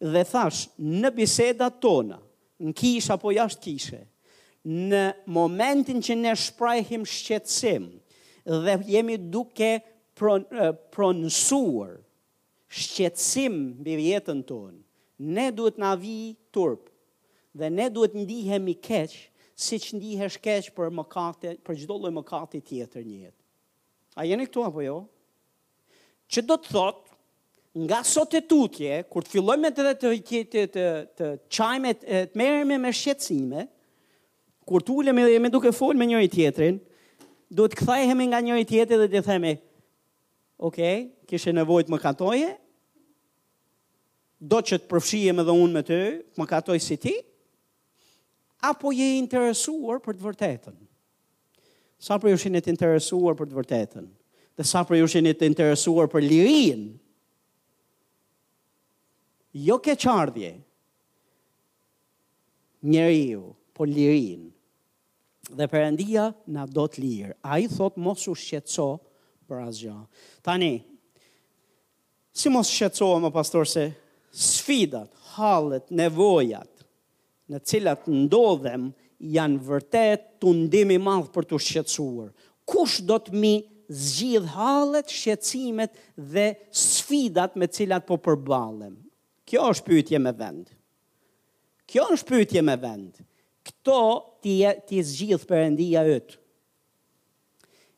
[0.00, 2.18] Dhe thash, në biseda tona,
[2.62, 4.00] në kish apo jashtë kishe,
[4.66, 7.86] në momentin që ne shprajhim shqetsim
[8.46, 9.76] dhe jemi duke
[10.18, 11.92] pronsuar eh, pronësuar
[12.66, 14.80] shqetsim bërjetën tonë,
[15.20, 16.80] ne duhet na vi turp
[17.58, 19.10] dhe ne duhet ndihemi keq
[19.56, 23.40] si që ndihesh keq për mëkate për çdo lloj mëkati tjetër në jetë.
[24.20, 24.98] A jeni këtu apo jo?
[26.28, 26.98] Që do të thot
[27.76, 30.86] nga sot e tutje kur të fillojmë të të të të të
[31.18, 31.92] të çajme
[32.34, 32.36] të
[32.80, 33.66] me shqetsime,
[34.68, 36.78] kur të ulem edhe me duke fol me njëri tjetrin
[37.54, 39.54] duhet të kthehemi nga njëri tjetri dhe të themi
[40.56, 42.46] Ok, e nevojt më katoje,
[44.40, 46.00] do që të përfshijem edhe unë me të,
[46.36, 47.14] më katoj si ti,
[48.68, 50.76] apo je interesuar për të vërtetën?
[51.96, 54.08] Sa për ju shenit interesuar për të vërtetën?
[54.56, 56.82] Dhe sa për ju shenit interesuar për lirin?
[59.56, 60.52] Jo ke qardje,
[62.86, 64.50] njeri ju, po lirin.
[65.48, 67.34] Dhe përëndia na do të lirë.
[67.40, 68.86] A i thot mos u shqetso
[69.48, 69.94] për asgjë.
[70.44, 70.70] Tani,
[72.36, 73.86] si mos shqetso më pastor se
[74.36, 76.70] sfidat, halët, nevojat,
[77.50, 78.90] në cilat ndodhem,
[79.22, 82.30] janë vërtet të ndimi madhë për të shqetsuar.
[82.68, 83.52] Kush do të mi
[83.94, 85.94] zgjidh halët, shqetsimet
[86.32, 86.46] dhe
[86.82, 88.98] sfidat me cilat po përbalem?
[89.46, 90.66] Kjo është pytje me vend.
[91.86, 93.22] Kjo është pytje me vend.
[93.66, 93.98] Kto
[94.42, 96.36] ti e ti zgjidh perëndia yt.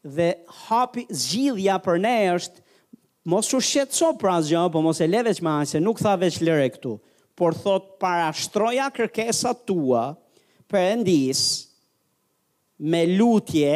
[0.04, 0.28] Dhe
[0.68, 2.66] hapi zgjidhja për ne është
[3.28, 6.68] mos u shqetëso për pra po mos e leve ma se nuk tha veç lëre
[6.74, 6.94] këtu,
[7.36, 10.06] por thot para shtroja kërkesa tua,
[10.64, 11.40] për endis,
[12.80, 13.74] me lutje,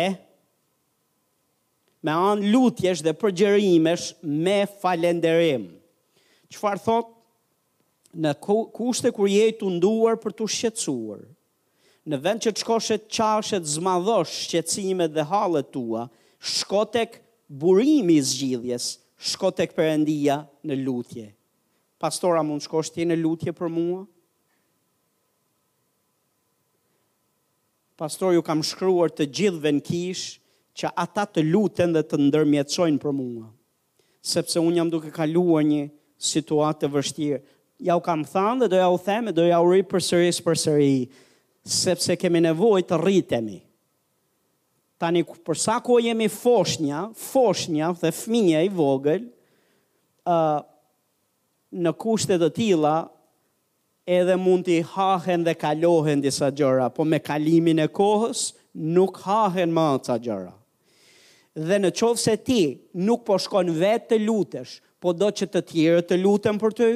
[2.05, 4.07] me anë lutjesh dhe përgjerimesh,
[4.47, 5.69] me falenderim.
[6.53, 7.13] Qëfar thot,
[8.17, 11.21] në kushte kur je të nduar për të shqetsuar,
[12.09, 16.07] në vend që të shkoshet qashet zmadhosh shqetsimet dhe halet tua,
[16.55, 21.29] shkotek burimi zgjidhjes, shko tek Perëndia në lutje.
[22.03, 24.01] Pastora, mund shkosh ti në lutje për mua?
[28.01, 30.25] Pastor, ju kam shkruar të gjithëve në kish
[30.81, 33.47] që ata të luten dhe të ndërmjetësojnë për mua.
[34.33, 35.85] Sepse unë jam duke kaluar një
[36.23, 37.39] situatë të vështirë.
[37.83, 40.19] Ja u kam thanë dhe do ja u theme, do ja u ri për së
[40.47, 40.93] për sëri,
[41.63, 43.61] sepse kemi nevoj të rritemi
[45.03, 49.25] tani përsa ko jemi foshnja, foshnja dhe fminja i vogël,
[50.31, 50.61] uh,
[51.75, 52.95] në kushtet të tila,
[54.07, 58.53] edhe mund t'i hahen dhe kalohen disa gjëra, po me kalimin e kohës
[58.95, 60.53] nuk hahen ma ato gjëra.
[61.69, 62.61] Dhe në qovë se ti
[63.05, 66.91] nuk po shkon vetë të lutesh, po do që të tjere të lutem për ty,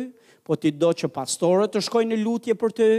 [0.46, 2.90] po ti do që pastore të shkojnë në lutje për ty,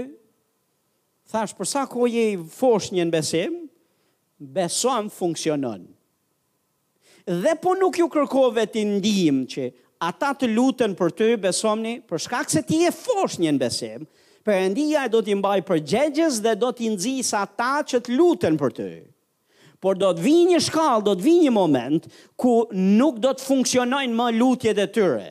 [1.32, 3.62] thash, përsa ko je i fosh në besim,
[4.40, 5.86] besoam funksionon.
[7.28, 9.66] Dhe po nuk ju kërkove të ndihmë që
[10.08, 14.08] ata të lutën për ty besomni, për shkak se ti e fosh një në besim,
[14.48, 18.70] Perëndia do t'i mbaj për gjegjes dhe do t'i nëzis ata që të lutën për
[18.78, 18.86] ty.
[19.84, 22.06] Por do t'vi një shkall, do t'vi një moment
[22.40, 25.26] ku nuk do t'funksionojnë më lutjet e tyre.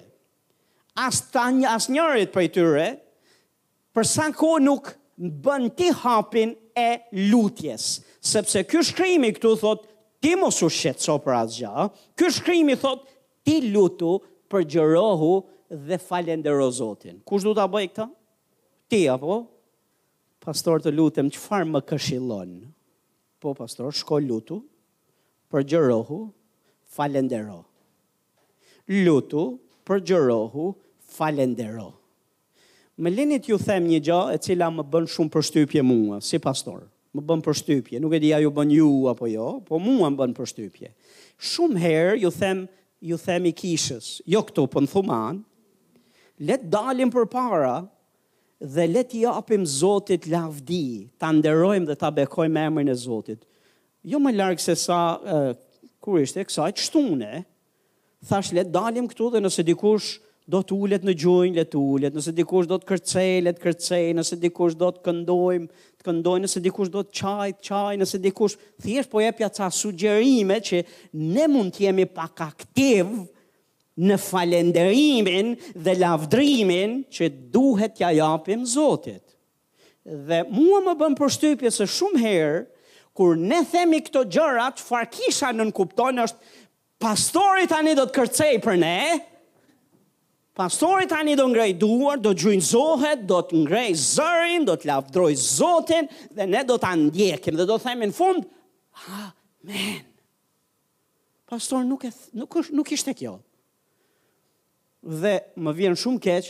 [1.01, 2.87] As, një, as njërit për tyre,
[3.97, 8.03] përsa ko nuk bën ti hapin e lutjes.
[8.21, 9.87] Sepse ky shkrimi këtu thot
[10.23, 11.87] ti mos u shqetëso për asgjë.
[12.19, 13.07] Ky shkrimi thot
[13.47, 14.19] ti lutu
[14.53, 15.31] për gjërohu
[15.89, 17.23] dhe falendero Zotin.
[17.25, 18.09] Kush do ta bëj këtë?
[18.93, 19.39] Ti apo?
[20.47, 22.53] Pastor të lutem, çfarë më këshillon?
[23.43, 24.61] Po pastor, shko lutu
[25.53, 26.21] për gjërohu,
[26.97, 27.63] falendero.
[28.89, 29.43] Lutu
[29.87, 30.69] për gjërohu,
[31.17, 31.96] falendero.
[32.99, 36.87] Më linit ju them një gjë e cila më bën shumë përshtypje mua si pastor.
[37.13, 40.17] Më bën përshtypje, nuk e di a ju bën ju apo jo, po mua më
[40.23, 40.95] bën përshtypje.
[41.37, 42.63] Shumë herë ju them,
[43.05, 45.43] ju them i kishës, jo këtu po në Thuman,
[46.41, 47.75] le të dalim përpara
[48.65, 53.45] dhe le të japim Zotit lavdi, ta nderojmë dhe ta bekojmë emrin e Zotit.
[54.09, 55.51] Jo më larg se sa uh,
[56.01, 57.43] kur ishte kësaj çtune,
[58.25, 61.65] thash le të dalim këtu dhe nëse dikush uh, do të ullet në gjojnë, le
[61.67, 65.67] të ullet, nëse dikush do të kërcej, le të kërcej, nëse dikush do të këndojmë,
[65.99, 68.55] të këndojmë, nëse dikush do të qaj, të qaj, nëse dikush
[68.85, 70.85] thjesht po jepja ca sugjerime që
[71.35, 73.11] ne mund të jemi pak aktiv
[74.07, 75.51] në falenderimin
[75.87, 79.23] dhe lavdrimin që duhet t'ja japim Zotit.
[80.07, 82.63] Dhe mua më bën përshtypje se shumë herë,
[83.17, 86.53] kur ne themi këto gjërat, farkisha në nënkupton është,
[87.03, 89.25] pastori tani do të kërcej për ne, e?
[90.57, 96.09] Pastori tani do ngrej duar, do gjynëzohet, do të ngrej zërin, do të lavdroj zotin,
[96.33, 98.47] dhe ne do të ndjekim, dhe do të themin fund,
[99.21, 99.99] amen.
[101.47, 103.35] Pastor, nuk, e, nuk, nuk ishte kjo.
[105.05, 106.49] Dhe më vjen shumë keq,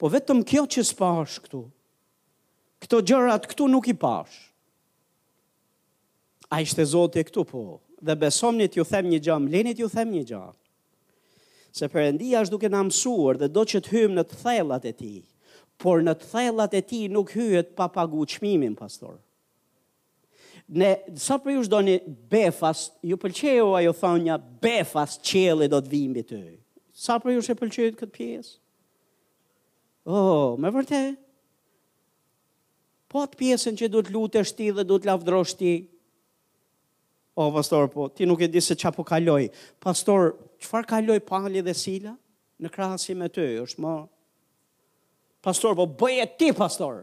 [0.00, 1.60] po vetëm kjo që s'pash këtu,
[2.86, 4.46] këto gjërat këtu nuk i pash.
[6.48, 7.66] A ishte zotin këtu po,
[8.00, 10.54] dhe besom një t'ju them një gjëm, linit t'ju them një gjëmë
[11.76, 14.92] se përëndia është duke në amësuar dhe do që të hymë në të thellat e
[14.96, 15.10] ti,
[15.82, 19.18] por në të thellat e ti nuk hyët pa pagu qmimin, pastor.
[20.80, 21.96] Ne, sa për ju shdo një
[22.32, 26.40] befas, ju pëlqeo a ju thonë një befas qëllit do të vimbi të
[26.96, 28.52] Sa për ju shë pëlqeo këtë pjesë?
[30.08, 31.02] Oh, me vërte,
[33.12, 35.74] po të pjesën që du të lutështi dhe du të lafdroshti,
[37.36, 39.50] O, oh, pastor, po, ti nuk e di se qa po kaloi.
[39.76, 42.14] Pastor, qëfar kaloi pali dhe sila
[42.64, 43.44] në krasi me ty?
[43.60, 43.92] është ma...
[45.44, 47.02] Pastor, po, bëje ti, pastor.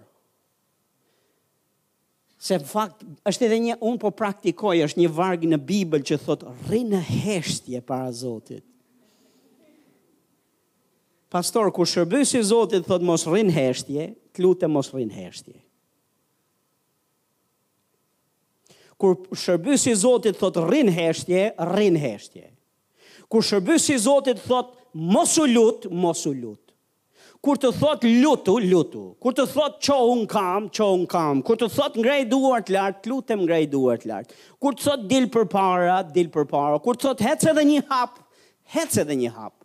[2.43, 6.17] Se në fakt, është edhe një, unë po praktikoj, është një vargë në Bibel që
[6.25, 8.65] thot, rri në heshtje para Zotit.
[11.33, 15.62] Pastor, ku shërbysi Zotit, thot, mos rrinë heshtje, të e mos rrinë heshtje.
[19.03, 22.45] kur shërbysi i Zotit thot rrin heshtje, rrin heshtje.
[23.27, 26.59] Kur shërbysi i Zotit thot mos u lut, mos u lut.
[27.43, 29.01] Kur të thot lutu, lutu.
[29.19, 31.41] Kur të thot qo unë kam, qo unë kam.
[31.43, 34.31] Kur të thot ngrej duart lart, lutem ngrej duart lart.
[34.63, 36.79] Kur të thot dil përpara, dil përpara.
[36.85, 38.21] Kur të thot hece edhe një hap,
[38.77, 39.57] hece edhe një hap.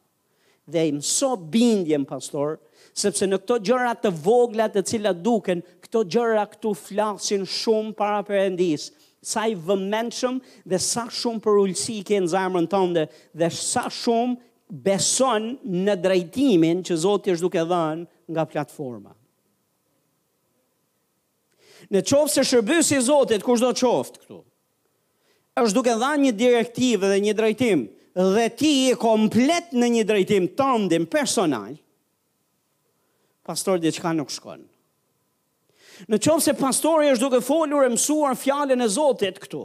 [0.68, 2.58] Dhe im so bindjem pastor,
[2.98, 8.18] sepse në këto gjëra të vogla të cilat duken, këto gjëra këtu flasin shumë para
[8.26, 8.97] Perëndisë
[9.28, 10.38] sa i vëmendshëm
[10.72, 13.02] dhe sa shumë për ulsi i ke në zemrën tënde
[13.40, 15.50] dhe sa shumë beson
[15.86, 19.12] në drejtimin që Zoti është duke dhënë nga platforma.
[21.92, 24.38] Në qoftë se shërbysi i Zotit kushdo qoftë këtu,
[25.62, 27.86] është duke dhënë një direktivë dhe një drejtim
[28.34, 31.76] dhe ti je komplet në një drejtim tëndim personal,
[33.46, 34.66] pastor dhe qëka nuk shkonë.
[36.06, 39.64] Në qovë se pastori është duke folur e mësuar fjallën e Zotit këtu,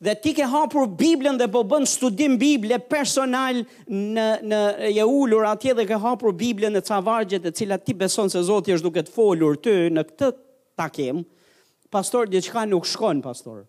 [0.00, 3.58] dhe ti ke hapur Biblën dhe po bën studim Biblë personal
[3.90, 4.60] në në
[4.94, 8.44] je ulur atje dhe ke hapur Biblën në ca vargjet e cilat ti beson se
[8.46, 10.30] Zoti është duke të folur ty në këtë
[10.80, 11.24] takim,
[11.92, 13.66] pastor diçka nuk shkon pastor.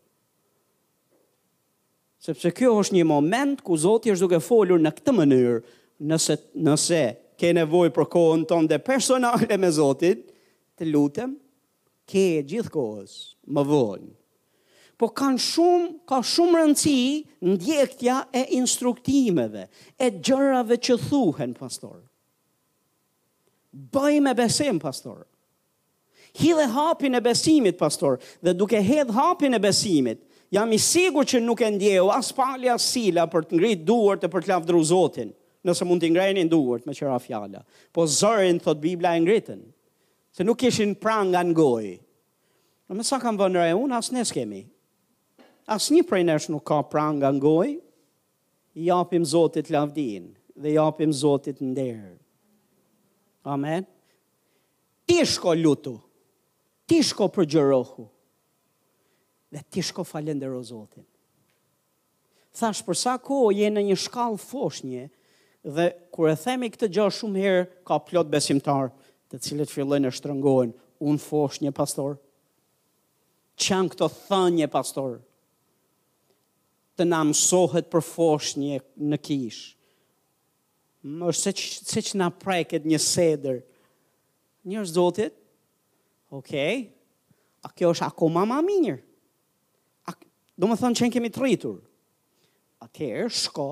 [2.22, 5.56] Sepse kjo është një moment ku Zoti është duke folur në këtë mënyrë,
[6.12, 7.02] nëse nëse
[7.42, 10.20] ke nevojë për kohën tënde personale me Zotin,
[10.78, 11.34] të lutem,
[12.10, 13.14] ke gjithë kohës
[13.48, 14.12] më vonë.
[15.02, 17.00] Po kanë shumë, ka shumë rëndësi
[17.52, 19.64] ndjekja e instruktimeve,
[19.98, 22.04] e gjërave që thuhen, pastor.
[23.74, 25.24] Bëj me besim, pastor.
[26.38, 30.22] Hidhe hapin e besimit, pastor, dhe duke hedh hapin e besimit,
[30.54, 34.30] jam i sigur që nuk e ndjeu as palja sila për të ngrit duart e
[34.32, 35.34] për të lavdëruar Zotin,
[35.68, 37.66] nëse mund të ngrenin duart me qëra fjalla.
[37.92, 39.60] Po zërin thot Bibla e ngritën,
[40.32, 41.96] se nuk ishin pran nga në gojë.
[42.92, 44.62] Në mësa kam vëndre e unë, asë nësë kemi.
[45.72, 47.76] Asë një prej nëshë nuk ka pran nga në gojë,
[48.88, 50.30] japim zotit lavdin
[50.62, 52.14] dhe japim zotit ndërë.
[53.50, 53.86] Amen.
[55.08, 55.96] Ti shko lutu,
[56.88, 58.04] ti shko përgjërohu,
[59.52, 61.08] dhe ti shko falen dhe rozotin.
[62.52, 65.06] Thash, përsa ko jenë në një shkallë foshnje,
[65.76, 68.90] dhe kërë themi këtë gjë shumë herë, ka plot besimtarë,
[69.32, 70.72] të cilët fillojnë të shtrëngohen,
[71.08, 72.18] un fosh një pastor.
[73.62, 75.20] Çan këto thënë një pastor.
[77.00, 78.82] Të nam sohet për fosh një
[79.14, 79.62] në kish.
[81.08, 83.62] Më se që, se që na preket një seder.
[84.70, 85.38] Një zotit.
[86.30, 86.90] Okej.
[86.90, 86.90] Okay.
[87.64, 89.00] A kjo është ako ma minjër.
[90.62, 91.78] Do më thënë qenë kemi të rritur.
[92.84, 92.90] A
[93.34, 93.70] shko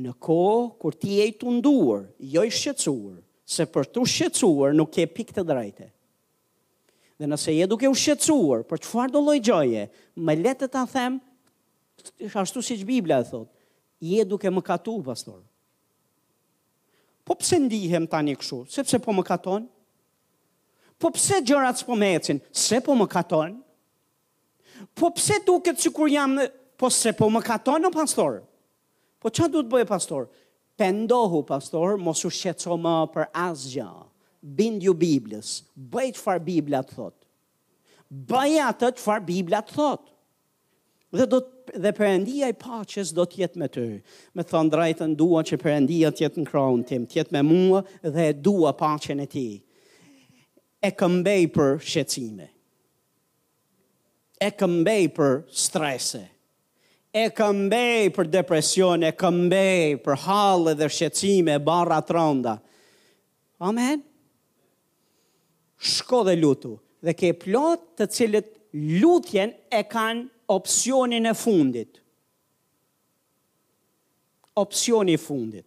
[0.00, 4.90] në kohë kur ti e të nduar, jo i shqetsuar se për të shqetsuar nuk
[4.96, 5.86] ke pik të drejte.
[7.16, 9.86] Dhe nëse je duke u shqetsuar për që farë do lojgjoje,
[10.18, 11.20] me letë të them,
[12.42, 13.48] ashtu si që Biblia e thot,
[14.04, 15.38] je duke më katu, pastor.
[17.26, 18.64] Po pse ndihem tani këshu?
[18.70, 19.64] Sepse po më katon?
[21.00, 22.38] Po pse gjërat s'po me ecin?
[22.52, 23.56] Se po më katon?
[24.94, 26.36] Po pse duket sikur jam
[26.78, 28.42] po se po më katon o pastor?
[29.18, 30.28] Po çfarë duhet bëj pastor?
[30.78, 33.88] Pendohu, pastor, mos u shqetëso më për asgjë,
[34.56, 35.54] Bind ju Biblis,
[35.90, 37.14] bëjt që farë Biblia të thot.
[38.30, 40.02] bëj atë që farë Biblia të thot.
[41.16, 41.40] Dhe, do,
[41.82, 43.86] dhe përendia i paches do tjetë me të,
[44.34, 47.82] Me thonë drajtën dua që përendia tjetë në kronë tim, tjetë me mua
[48.18, 49.46] dhe dua pachen e ti.
[50.86, 52.46] E këmbej për shqecime.
[54.46, 55.48] E këmbej për strese.
[55.48, 56.24] E këmbej për strese
[57.16, 62.52] e këmbej për depresion, e këmbej për halë dhe shqecime, barra të ronda.
[63.64, 64.02] Amen.
[65.80, 66.74] Shko dhe lutu,
[67.06, 68.50] dhe ke plot të cilët
[69.00, 72.02] lutjen e kanë opcionin e fundit.
[74.60, 75.66] Opcioni e fundit.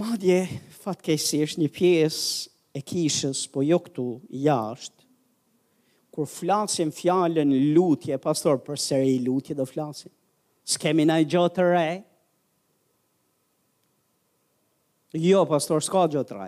[0.00, 0.40] Madje,
[0.82, 4.06] fatkejsi është një pjesë e kishës, po jo këtu
[4.48, 4.95] jashtë,
[6.16, 10.08] kur flasim fjalën lutje, pastor, për seri lutje do flasim.
[10.66, 11.86] S'kemi na i gjotë të
[15.26, 16.46] Jo, pastor, s'ka gjotë të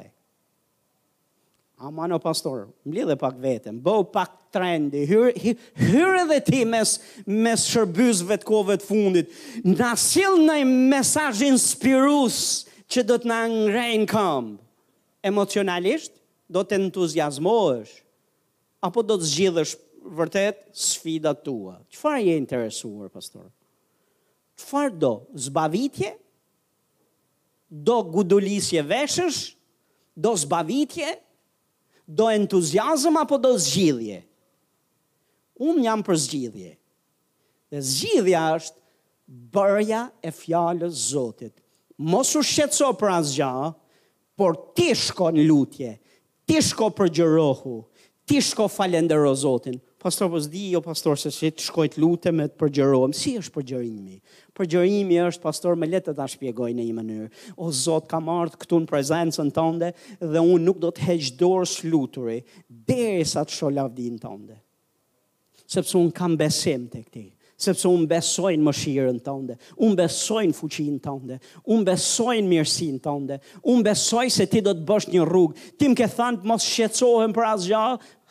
[1.87, 5.59] A pastor, më pak vetëm, bo pak trendi, hyrë hyr,
[5.89, 9.31] hyr dhe ti mes, mes shërbysve të kove të fundit,
[9.65, 12.43] në silë në mesajin spirus
[12.93, 14.51] që do të në ngrejnë kam,
[15.25, 16.13] emocionalisht,
[16.51, 17.95] do të entuziasmojsh,
[18.85, 19.73] apo do të zgjidhësh
[20.19, 21.79] vërtet sfida tua?
[21.93, 23.49] Qëfar je interesuar, pastor?
[24.59, 25.13] Qëfar do?
[25.39, 26.15] Zbavitje?
[27.69, 29.43] Do gudulisje veshësh?
[30.19, 31.17] Do zbavitje?
[32.09, 34.23] Do entuziazëm apo do zgjidhje?
[35.59, 36.73] Unë jam për zgjidhje.
[37.69, 38.85] Dhe zgjidhja është
[39.53, 41.53] bërja e fjallës zotit.
[42.09, 43.51] Mos u shqetëso për asgjë,
[44.39, 45.91] por ti shko në lutje,
[46.49, 47.75] ti shko për gjërohu,
[48.29, 49.81] ti shko falendero Zotin.
[49.99, 53.17] Pastor, po zdi jo, pastor, se si të shkojt lutë me të përgjërojmë.
[53.19, 54.19] Si është përgjërimi?
[54.55, 57.29] Përgjërimi është, pastor, me letë të ta shpjegoj në një mënyrë.
[57.57, 59.89] O, Zot, kam artë këtu në prezencën tënde
[60.21, 62.37] dhe unë nuk do të heqdorë së luturi,
[62.69, 64.61] dhe sa të sholavdi në tënde.
[65.67, 67.27] Sepse unë kam besim të këti
[67.59, 71.39] sepse unë besojnë më shirën të ndë, unë besojnë fuqin të ndë,
[71.75, 73.39] unë besojnë mirësin të ndë,
[73.73, 76.63] unë besojnë se ti do të bësh një rrugë, ti më ke thanë të mos
[76.71, 77.81] shqetsohem për asë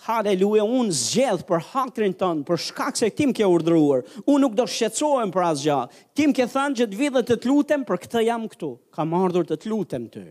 [0.07, 4.63] haleluja, unë zgjedh për hakrin tënë, për shkak se tim ke urdruar, unë nuk do
[4.69, 5.77] shqetsohem për asgja,
[6.15, 9.47] tim ke thënë që të vidhe të të lutem, për këtë jam këtu, kam ardhur
[9.49, 10.23] të të lutem të.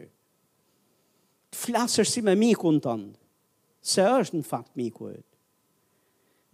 [1.52, 3.10] Të flasër si me miku në tënë,
[3.92, 5.30] se është në fakt miku e të.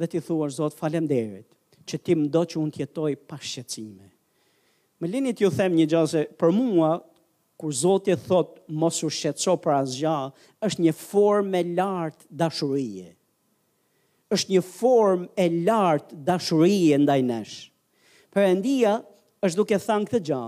[0.03, 1.47] Dhe ti thua, Zotë, falem derit,
[1.87, 4.09] që tim do që unë tjetoj pa Më
[5.01, 6.93] Me linit ju them një gjase, për mua,
[7.63, 8.51] kur Zoti thot
[8.81, 10.13] mos u shqetëso për asgjë,
[10.67, 13.05] është një formë e lartë dashurie.
[14.35, 17.55] Është një formë e lartë dashurie ndaj nesh.
[18.35, 18.97] Perëndia
[19.47, 20.41] është duke thënë këtë gjë,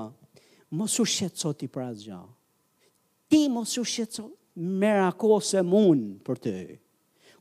[0.79, 2.21] mos u shqetëso ti për asgjë.
[3.31, 4.27] Ti mos u shqetëso,
[4.83, 6.57] merakose mun për ty.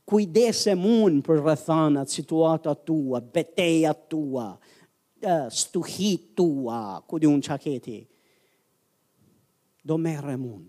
[0.06, 4.52] Kujdese mun për rrethanat, situatat tua, betejat tua,
[5.18, 8.00] eh, stuhit tua, ku di unë qaketi.
[8.06, 8.13] Kujdese
[9.84, 10.62] do me remun.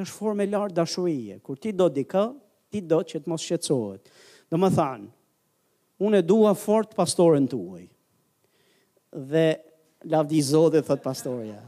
[0.00, 1.34] është formë e lartë dashurie.
[1.44, 2.22] Kur ti do dikë,
[2.72, 4.06] ti do që të mos shqetësohet.
[4.48, 5.08] Do më thanë,
[6.06, 7.82] unë e dua fort pastorin të uaj.
[9.34, 9.44] Dhe
[10.14, 11.58] lavdi zote, thot pastorja.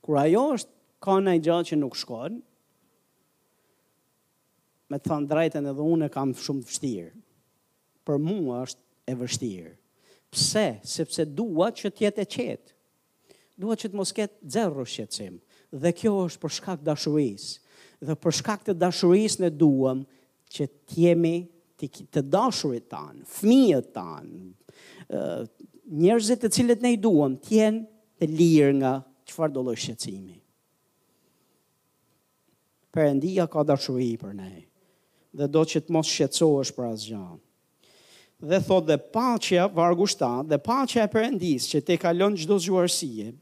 [0.00, 0.72] Kur ajo është
[1.04, 2.40] ka në i gjallë që nuk shkonë.
[4.90, 7.12] me të thanë drejten edhe unë e kam shumë vështirë.
[8.08, 9.77] Për mua është e vështirë.
[10.30, 10.78] Pse?
[10.84, 12.74] Sepse dua që të jetë e qetë.
[13.58, 15.38] Dua që të mos ketë zero shqetësim.
[15.82, 17.50] Dhe kjo është për shkak të dashurisë.
[18.08, 20.02] Dhe për shkak të dashurisë ne duam
[20.54, 21.34] që të jemi
[21.78, 24.28] të dashurit tan, fëmijët tan.
[25.86, 27.82] Njerëzit të cilët ne i duam të jenë
[28.20, 28.92] të lirë nga
[29.30, 30.36] çfarë do lloj shqetësimi.
[32.94, 34.52] Perëndia ka dashuri për ne
[35.38, 37.20] dhe do që të mos shqetësohesh për asë
[38.38, 43.32] dhe thot dhe pacja vargu 7 dhe paqja e Perëndis që te kalon çdo zgjuarësie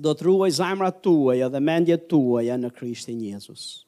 [0.00, 3.84] do të ruaj zemrat tuaja dhe mendjet tuaja në Krishtin Jezus.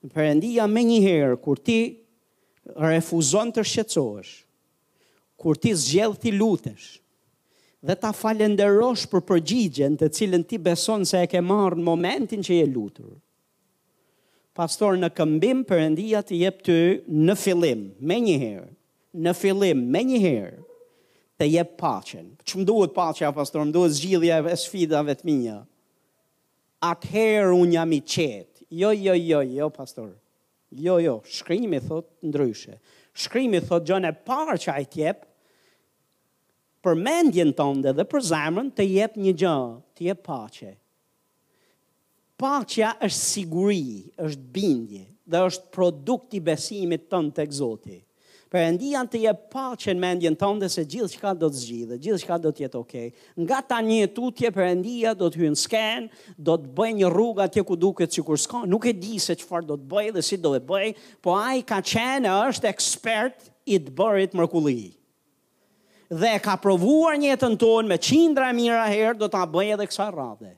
[0.00, 1.78] Në Perëndia me një herë kur ti
[2.88, 4.34] refuzon të shqetësohesh,
[5.40, 7.00] kur ti zgjedh ti lutesh
[7.84, 12.40] dhe ta falenderosh për përgjigjen të cilën ti beson se e ke marrë në momentin
[12.40, 13.12] që je lutur.
[14.56, 16.78] Pastor në këmbim Perëndia të jep ty
[17.26, 18.66] në fillim, me një herë,
[19.22, 20.56] në fillim me një herë
[21.40, 22.26] të jep paqen.
[22.46, 25.58] Që më duhet paqja, pastor, më duhet zgjidhja e sfidave të mia.
[26.84, 28.66] Atëherë un jam i qetë.
[28.74, 30.10] Jo, jo, jo, jo, pastor.
[30.74, 32.78] Jo, jo, shkrimi thot ndryshe.
[33.14, 35.22] Shkrimi thot gjën e parë që ai të jep
[36.84, 39.54] për mendjen tonë dhe për zemrën të jep një gjë,
[39.96, 40.72] të jep paqe.
[42.42, 48.00] Paqja është siguri, është bindje dhe është produkt i besimit tonë tek Zoti.
[48.54, 52.62] Perëndia të jep paqen mendjen tonë dhe se gjithçka do të zgjidhet, gjithçka do të
[52.62, 53.08] jetë okay.
[53.42, 56.06] Nga tani e tutje Perëndia do të hyjë në sken,
[56.38, 59.66] do të bëjë një rrugë atje ku duket sikur s'ka, nuk e di se çfarë
[59.72, 60.94] do të bëjë dhe si do të bëjë,
[61.26, 64.92] po ai ka qenë është ekspert i të bërit mrekulli.
[66.22, 70.12] Dhe ka provuar një jetën tonë me qindra mira herë do ta bëjë edhe kësaj
[70.14, 70.54] radhe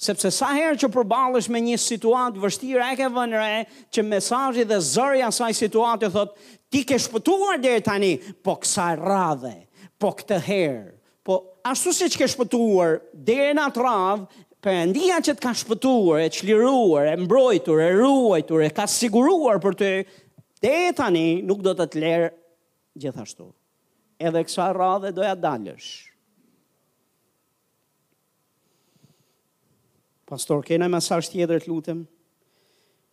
[0.00, 3.64] sepse sa herë që përballesh me një situatë vështirë, e ke vënë re
[3.94, 6.34] që mesazhi dhe zëri i asaj situate thot,
[6.72, 8.14] ti ke shpëtuar deri tani,
[8.44, 9.54] po kësaj radhe,
[10.00, 10.86] po këtë herë,
[11.26, 11.38] po
[11.70, 14.94] ashtu siç ke shpëtuar deri në atë radhë, për
[15.28, 19.90] që të ka shpëtuar, e çliruar, e mbrojtur, e ruajtur, e ka siguruar për ty,
[20.64, 22.26] deri tani nuk do të të lër
[22.96, 23.50] gjithashtu.
[24.24, 25.90] Edhe kësaj radhe do ja dalësh.
[30.24, 32.04] Pastor, kena më sa tjetër të lutem.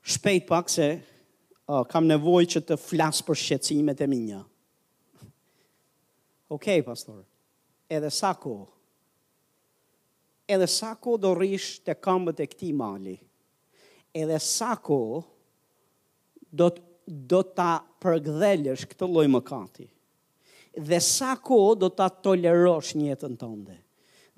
[0.07, 4.39] Shpejt pak se uh, kam nevojë që të flas për shqetësimet e mia.
[6.55, 7.19] Okej, pastor.
[7.91, 8.53] Edhe sa ko?
[10.51, 13.17] Edhe sa ko do rish të kambët e këtij mali?
[14.19, 15.01] Edhe sa ko
[16.49, 16.87] do të
[17.31, 19.87] do ta përgdhelësh këtë lloj mëkati?
[20.89, 23.75] Dhe sa ko do ta tolerosh jetën tënde?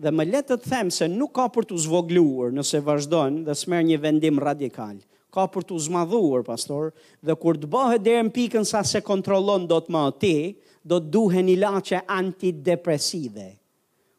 [0.02, 3.84] dhe më letë të them se nuk ka për të zvogluar nëse vazhdojnë dhe s'mer
[3.86, 4.96] një vendim radikal.
[5.34, 6.92] Ka për të zmadhuar, pastor,
[7.26, 10.36] dhe kur të bëhe deri në pikën sa se kontrolon do më ti,
[10.86, 13.48] do të duhen një lache antidepresive.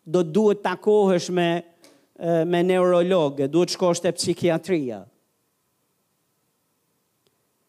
[0.05, 1.49] Do të të takohesh me,
[2.51, 5.03] me neurologë, duhet të shkosh te psikiatria.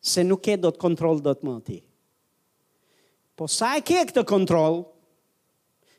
[0.05, 1.79] Se nuk e do të kontrol do më ti.
[3.35, 4.81] Po sa e ke këtë kontrol,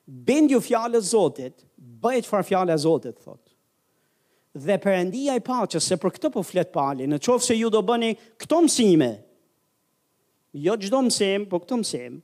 [0.08, 1.65] bindju fjallë zotit,
[2.06, 3.42] bëj çfarë fjalë e Zotit thot.
[4.56, 7.82] Dhe Perëndia i paqes se për këtë po flet Pali, në qoftë se ju do
[7.86, 9.10] bëni këto mësime.
[10.64, 12.20] Jo çdo mësim, por këto mësim.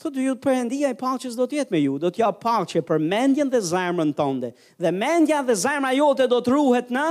[0.00, 3.50] Thot ju Perëndia i paqes do të jetë me ju, do t'ja paqe për mendjen
[3.52, 4.54] dhe zemrën tënde.
[4.80, 7.06] Dhe mendja dhe zemra jote do të ruhet në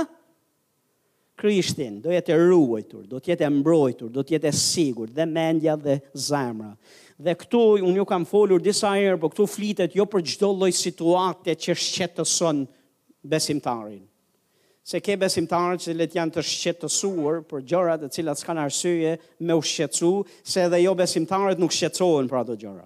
[1.34, 6.74] Krishtin, do jetë ruajtur, do jetë mbrojtur, do jetë sigur, dhe mendja dhe zemra.
[7.22, 10.70] Dhe këtu, unë ju kam folur disa herë, po këtu flitet jo për gjdo loj
[10.76, 12.64] situate që shqetëson
[13.32, 14.04] besimtarin.
[14.84, 19.12] Se ke besimtarë që let janë të shqetësuar për gjërat të cilat s'kan arsye
[19.46, 20.08] me u shqetsu,
[20.42, 22.84] se edhe jo besimtarët nuk shqetsohen për ato gjëra.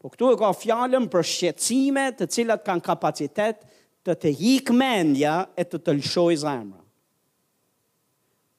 [0.00, 3.66] Po këtu e ka fjalën për shqetësime të cilat kanë kapacitet
[4.06, 6.79] të të hik mendja e të të lëshoj zemra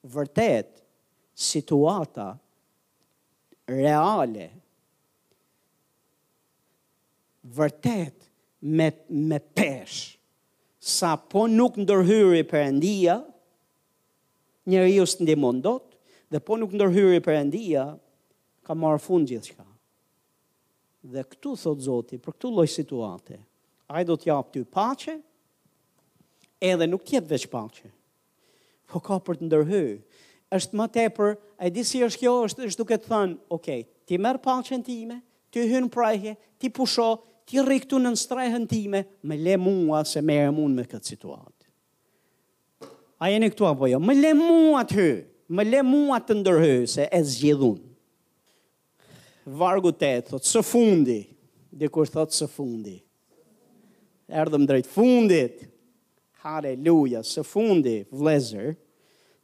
[0.10, 0.82] vërtet
[1.36, 2.34] situata
[3.70, 4.50] reale
[7.56, 8.28] vërtet
[8.62, 10.00] me me pesh
[10.82, 13.16] sa po nuk ndërhyri perëndia
[14.70, 15.96] njeriu s'ndemon dot
[16.32, 17.84] dhe po nuk ndërhyri perëndia
[18.66, 19.66] ka marr fund gjithçka
[21.14, 23.38] dhe këtu thot Zoti për këtë lloj situate
[23.94, 25.16] ai do t'jap ty paqe
[26.72, 27.88] edhe nuk t'jep veç paqe
[28.92, 29.90] po ka për të ndërhyj.
[30.52, 33.68] Është më tepër, ai di si është kjo, është është duke të thënë, ok,
[34.08, 35.22] ti merr paqen time,
[35.52, 37.08] ti hyn praje, ti pusho,
[37.48, 41.14] ti rri këtu në strehën time, më le mua se me e mund me këtë
[41.14, 41.70] situatë.
[43.22, 44.00] A jeni këtu apo jo?
[44.02, 45.10] Më le mua të hy,
[45.56, 47.80] më le mua të ndërhyj se e zgjidhun.
[49.62, 51.20] Vargu te, thotë së fundi,
[51.72, 52.98] dhe kur thotë së fundi,
[54.42, 55.64] erdhëm drejtë fundit,
[56.42, 58.72] Haleluja, së fundi, vlezër,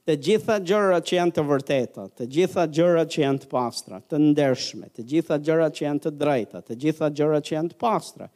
[0.08, 4.20] të gjitha gjërat që janë të vërteta, të gjitha gjërat që janë të pastra, të
[4.24, 8.30] ndershme, të gjitha gjërat që janë të drejta, të gjitha gjërat që janë të pastra,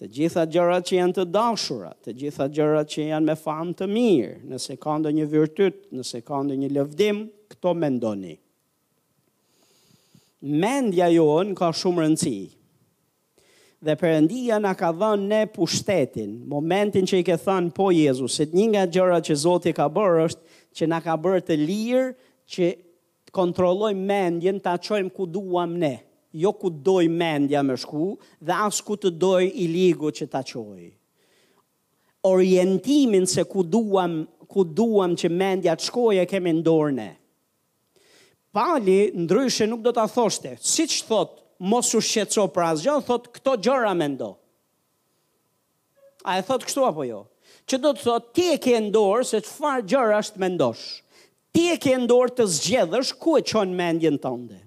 [0.00, 3.88] të gjitha gjërat që janë të dashura, të gjitha gjërat që janë me famë të
[3.92, 7.22] mirë, nëse ka ndonjë virtyt, nëse ka ndonjë lëvdim,
[7.54, 8.34] këto mendoni.
[10.64, 12.36] Mendja jonë ka shumë rëndësi,
[13.82, 18.46] dhe përëndia nga ka dhënë ne pushtetin, momentin që i ke thënë po Jezus, se
[18.52, 22.06] një nga gjëra që Zotit ka bërë është që nga ka bërë të lirë
[22.54, 22.70] që
[23.34, 25.96] kontrollojmë mendjen, ta aqojmë ku duam ne,
[26.34, 30.42] jo ku doj mendja me shku, dhe asë ku të doj i ligu që ta
[30.46, 30.90] qojë.
[32.24, 37.10] Orientimin se ku duam, ku duam që mendja të shkoje kemi ndorë ne.
[38.54, 43.30] Pali, ndryshe, nuk do të thoshte, si që thotë, mos u shqetëso për asgjë, thot
[43.36, 44.32] këto gjëra mendo.
[46.24, 47.22] A e thot kështu apo jo?
[47.68, 50.84] Që do të thot ti e ke në dorë se çfarë gjëra është mendosh.
[51.54, 54.60] Ti e ke në dorë të zgjedhësh ku e çon mendjen tënde.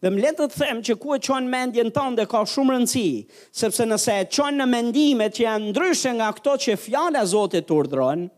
[0.00, 3.08] Dhe më le të them që ku e çon mendjen tënde ka shumë rëndësi,
[3.52, 7.68] sepse nëse e çon në mendime që janë ndryshe nga ato që fjala e Zotit
[7.76, 8.30] urdronë,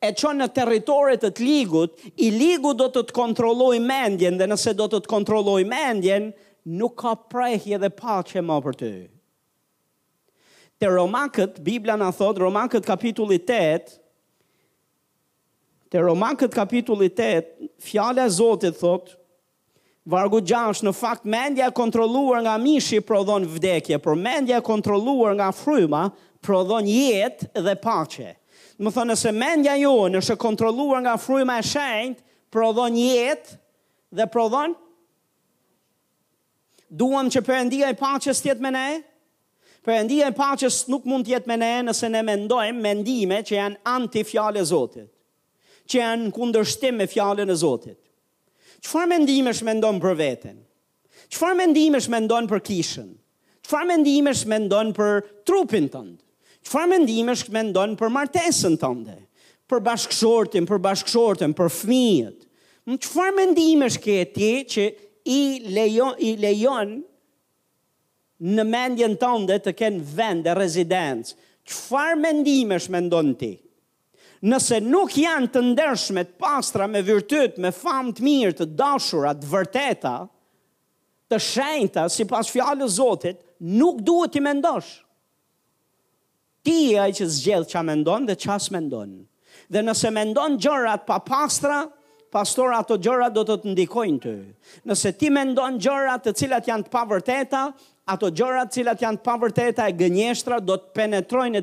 [0.00, 4.46] e qonë në territore të të ligut, i ligut do të të kontrolloj mendjen, dhe
[4.48, 6.30] nëse do të të kontrolloj mendjen,
[6.78, 8.92] nuk ka prejhje dhe pache ma për ty.
[10.80, 13.98] Te romakët, Biblia në thot, romakët kapitulli 8,
[15.92, 19.12] te romakët kapitulli 8, fjale zotit thot,
[20.10, 26.06] vargu 6, në fakt mendja kontroluar nga mishi prodhon vdekje, por mendja kontroluar nga fryma
[26.44, 28.30] prodhon jetë dhe pache.
[28.80, 33.58] Më thonë, nëse mendja ju, nëse kontroluar nga fryma e shenjtë, prodhon jetë
[34.18, 34.88] dhe prodhon pache
[36.90, 38.86] duam që përëndia e paches tjetë me ne,
[39.86, 44.60] përëndia e paches nuk mund tjetë me ne nëse ne mendojmë mendime që janë anti-fjale
[44.60, 45.08] e Zotit,
[45.88, 47.96] që janë kundërshtim me fjale e Zotit.
[48.84, 50.58] Qëfar mendime shë mendojmë për vetën?
[51.32, 53.08] Qëfar mendime shë mendojmë për kishën?
[53.64, 56.22] Qëfar mendime shë mendojmë për trupin tëndë?
[56.66, 59.16] Qëfar mendime shë mendojmë për martesën tënde?
[59.70, 62.44] Për bashkëshortin, për bashkëshortin, për fmijët?
[62.90, 64.88] Qëfar mendime shë ke ti që
[65.24, 66.98] i lejon, i lejon
[68.40, 71.34] në mendjen tënde të kënë vend e rezidencë.
[71.68, 73.50] Qëfar mendimesh shme ndonë ti?
[74.48, 79.34] Nëse nuk janë të ndershme të pastra me vyrtyt, me famë të mirë, të dashura,
[79.36, 80.14] të vërteta,
[81.30, 83.42] të shenjta, si pas fjallë zotit,
[83.76, 84.90] nuk duhet i mendosh.
[86.64, 89.12] Ti e që zgjellë që a mendon dhe që as mendon.
[89.70, 91.84] Dhe nëse mendon gjërat pa pastra,
[92.30, 94.34] pastor, ato gjëra do të të ndikojnë të.
[94.88, 97.62] Nëse ti mendon gjëra të cilat janë të pavërteta,
[98.12, 101.62] ato gjëra të cilat janë të pavërteta e gënjeshtra do të penetrojnë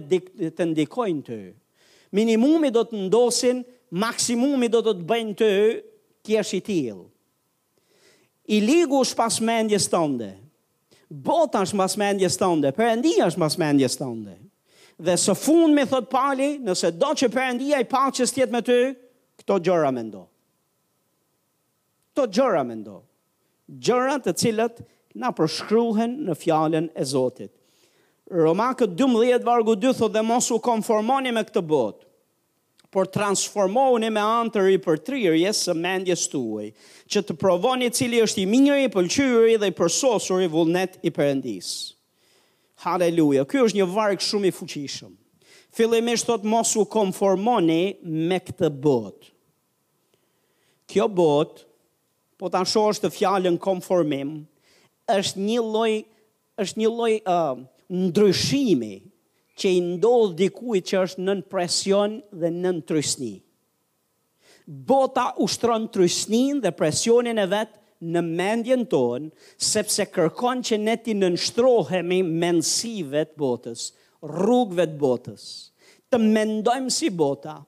[0.58, 1.40] të ndikojnë të.
[2.16, 3.64] Minimumi do të ndosin,
[4.00, 5.52] maksimumi do të të bëjnë të
[6.28, 7.06] kjesh i tilë.
[8.48, 10.30] I ligu është pas mendjes tënde,
[11.12, 14.38] bota është mas mendjes tënde, përëndia është mas mendjes tënde.
[14.98, 18.80] Dhe së fund me thot pali, nëse do që përëndia i pacës tjetë me të,
[19.44, 20.28] këto gjëra me ndohë
[22.18, 22.98] këto gjëra me ndo.
[23.70, 24.80] Gjëra të cilat
[25.20, 27.52] na përshkruhen në fjalën e Zotit.
[28.34, 32.08] Romakët 12 vargu 2 thotë dhe mos u konformoni me këtë botë,
[32.92, 36.70] por transformoni me anë të ripërtrirjes së mendjes tuaj,
[37.14, 41.12] që të provoni cili është i mirë, i pëlqyer dhe i përsosur i vullnet i
[41.16, 41.70] Perëndis.
[42.84, 43.46] Halleluja.
[43.50, 45.14] Ky është një varg shumë i fuqishëm.
[45.78, 47.98] Fillimisht thotë mos u konformoni
[48.28, 49.32] me këtë botë.
[50.88, 51.67] Kjo botë
[52.38, 54.36] po ta shohësh të fjalën konformim,
[55.10, 55.94] është një lloj
[56.62, 57.58] është një lloj uh,
[58.08, 58.96] ndryshimi
[59.62, 63.36] që i ndodh dikujt që është nën presion dhe nën trysni.
[64.68, 67.78] Bota ushtron trysnin dhe presionin e vet
[68.14, 73.86] në mendjen tonë, sepse kërkon që ne ti nënshtrohemi mendësive të botës,
[74.26, 75.46] rrugëve të botës.
[76.10, 77.60] Të mendojmë si bota,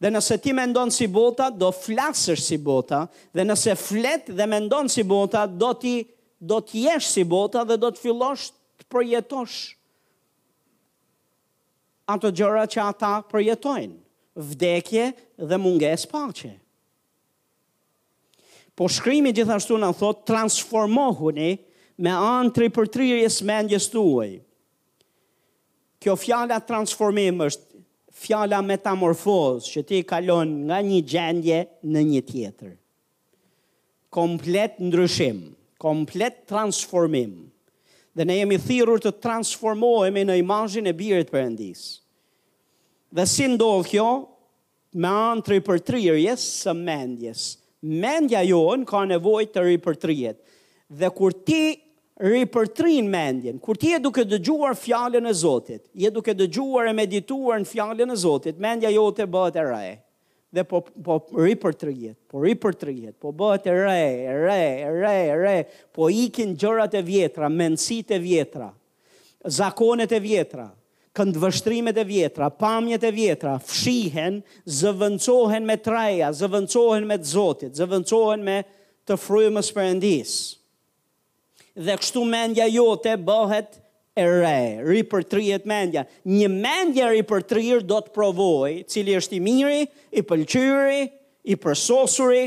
[0.00, 3.02] dhe nëse ti ndonë si bota, do flasësh si bota,
[3.36, 6.00] dhe nëse flet dhe mendon si bota, do ti
[6.40, 8.46] do të jesh si bota dhe do të fillosh
[8.80, 9.56] të përjetosh
[12.14, 13.92] ato gjëra që ata përjetojnë,
[14.48, 15.10] vdekje
[15.50, 16.54] dhe munges paqe.
[18.74, 21.50] Po shkrimi gjithashtu në thot, transformohuni
[22.00, 24.32] me antri për trijes mendjes tuaj.
[26.00, 27.69] Kjo fjalla transformim është
[28.20, 32.74] fjala metamorfoz që ti kalon nga një gjendje në një tjetër.
[34.12, 35.38] Komplet ndryshim,
[35.80, 37.46] komplet transformim.
[38.16, 41.84] Dhe ne jemi thirur të transformohemi në imajin e birit përëndis.
[43.14, 44.08] Dhe si ndodhë kjo,
[45.00, 47.44] me anë të ripërtrirjes së mendjes.
[48.02, 50.42] Mendja jonë ka nevoj të ripërtrijet.
[50.90, 51.62] Dhe kur ti
[52.20, 53.58] ripërtrin mendjen.
[53.62, 58.12] Kur ti e duke dëgjuar fjalën e Zotit, je duke dëgjuar e medituar në fjalën
[58.12, 59.84] e Zotit, mendja jote bëhet e re.
[60.50, 65.36] Dhe po po ripërtrihet, po ripërtrihet, po bëhet e re, e re, e re, e
[65.38, 65.54] re,
[65.96, 68.68] po ikin gjërat e vjetra, mendësitë e vjetra,
[69.54, 70.68] zakonet e vjetra
[71.16, 78.44] këndvështrimet e vjetra, pamjet e vjetra, fshihen, zëvëncohen me traja, zëvëncohen me të zotit, zëvëncohen
[78.46, 78.60] me
[79.10, 80.44] të frujë më shpërëndisë
[81.80, 83.76] dhe kështu mendja jote bëhet
[84.20, 86.04] e re, ri për trijet mendja.
[86.28, 87.44] Një mendja ri për
[87.88, 89.80] do të provoj, cili është i miri,
[90.12, 91.00] i pëlqyri,
[91.44, 92.42] i përsosuri,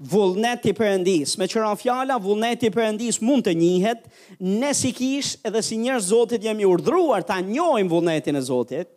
[0.00, 1.36] vullnet i përëndis.
[1.38, 4.02] Me qëra fjala, vullnet i përëndis mund të njihet,
[4.40, 8.88] ne si kish edhe si njërë zotit jemi urdruar ta njojmë vullnetin e zotit,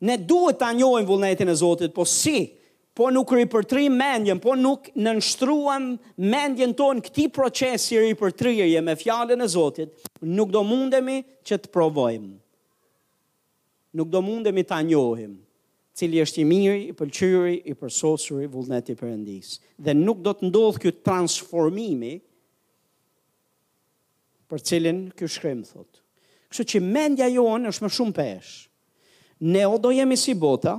[0.00, 2.59] ne duhet ta njohim vullnetin e zotit, po Si?
[3.00, 9.46] po nuk ripërtri mendjen, po nuk nënshtruam mendjen ton këti procesi ripërtrije me fjallën e
[9.48, 9.94] Zotit,
[10.28, 12.34] nuk do mundemi që të provojmë.
[13.96, 15.38] Nuk do mundemi të anjohim
[15.96, 19.54] cili është i miri, i pëlqyri, i përsosuri, vullneti përëndis.
[19.80, 22.12] Dhe nuk do të ndodhë kjo transformimi
[24.48, 26.00] për cilin kjo shkrim, thot.
[26.52, 28.54] Kështë që mendja jonë është më shumë peshë.
[29.54, 30.76] Ne o do jemi si bota,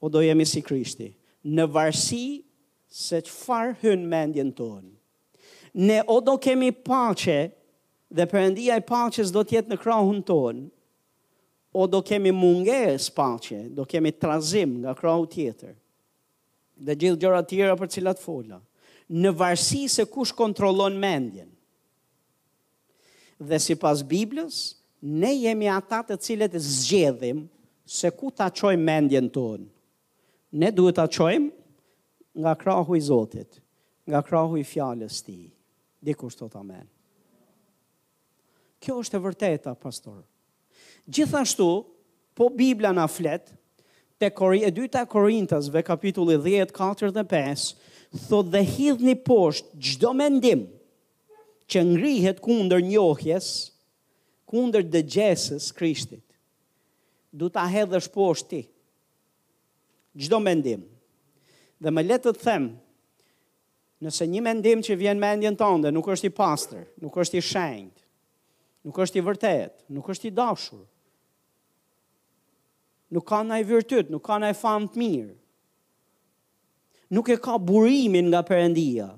[0.00, 1.10] o do jemi si krishti
[1.50, 2.42] në varsi
[2.92, 4.90] se që farë hynë mendjen tonë.
[5.88, 7.38] Ne o do kemi pache
[8.12, 10.66] dhe përëndia e paches do tjetë në krahun tonë,
[11.72, 15.72] o do kemi munges pache, do kemi trazim nga krahu tjetër.
[16.84, 18.58] Dhe gjithë gjëra tjera për cilat fola.
[19.12, 21.48] Në varsi se kush kontrolon mendjen.
[23.42, 27.46] Dhe si pas Biblës, ne jemi ata të cilet zgjedhim
[27.88, 29.66] se ku ta qoj mendjen tonë
[30.52, 31.50] ne duhet ta çojmë
[32.34, 33.58] nga krahu i Zotit,
[34.08, 35.48] nga krahu i fjalës së Tij.
[36.02, 36.84] Diku sot amen.
[38.82, 40.22] Kjo është e vërteta, pastor.
[41.06, 41.68] Gjithashtu,
[42.34, 43.52] po Bibla na flet
[44.18, 47.66] te Kor e dyta Korintas ve kapitulli 10, 4 dhe 5,
[48.28, 50.64] thotë dhe hidhni poshtë çdo mendim
[51.70, 53.48] që ngrihet kundër njohjes,
[54.46, 56.24] kundër dëgjesës së Krishtit.
[57.32, 58.62] Du ta hedhësh poshtë ti
[60.14, 60.84] gjdo mendim.
[61.82, 62.66] Dhe më letë të them,
[64.04, 67.42] nëse një mendim që vjen me endjen tënde nuk është i pastër, nuk është i
[67.44, 68.04] shenjt,
[68.86, 70.84] nuk është i vërtet, nuk është i dashur,
[73.12, 75.34] nuk ka nëjë vërtyt, nuk ka nëjë famë të mirë,
[77.14, 79.10] nuk e ka burimin nga përendia,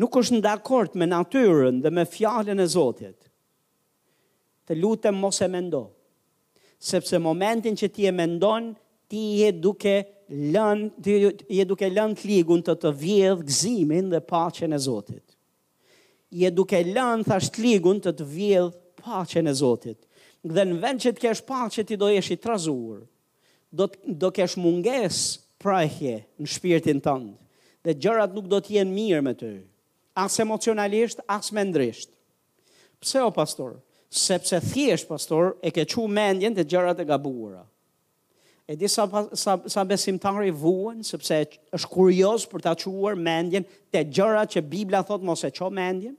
[0.00, 3.30] nuk është në dakord me natyrën dhe me fjallën e Zotit,
[4.68, 5.84] të lutem mos e mendo,
[6.80, 8.72] sepse momentin që ti e mendonë,
[9.08, 9.96] ti je duke
[10.28, 11.12] lën ti
[11.58, 15.24] je duke lën ligun të të vjedh gëzimin dhe paqen e Zotit.
[16.34, 18.70] Je duke lën thash ligun të të vjedh
[19.04, 19.98] paqen e Zotit.
[20.44, 23.02] Dhe në vend që të kesh paqe ti do jesh i trazuar.
[23.74, 27.32] Do do kesh mungesë prajhe në shpirtin tënd
[27.84, 29.52] dhe gjërat nuk do të jenë mirë me ty,
[30.16, 32.08] as emocionalisht, as mendrisht.
[33.00, 33.76] Pse o pastor?
[34.08, 37.60] Sepse thjesht pastor e ke çu mendjen te gjërat e gabuara.
[38.66, 39.04] E di sa,
[39.36, 41.42] sa, sa besimtari vuën, sëpse
[41.76, 46.14] është kurios për ta quar mendjen të gjëra që Biblia thot mos e qo mendjen.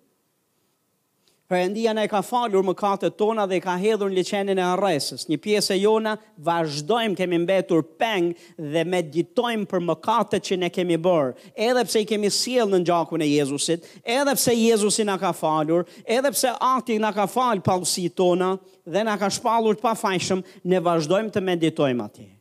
[1.50, 4.64] Për ndia në e ka falur më kate tona dhe ka hedhur në licenin e
[4.66, 5.26] arresës.
[5.30, 6.14] Një pjesë e jona
[6.48, 11.36] vazhdojmë kemi mbetur peng dhe meditojmë për më kate që ne kemi bërë.
[11.68, 15.86] Edhe pse i kemi siel në njaku në Jezusit, edhe pse Jezusi në ka falur,
[16.18, 20.42] edhe pse akti në ka falë pausi tona dhe në ka shpalur të pa fajshëm,
[20.66, 22.32] ne vazhdojmë të meditojmë atje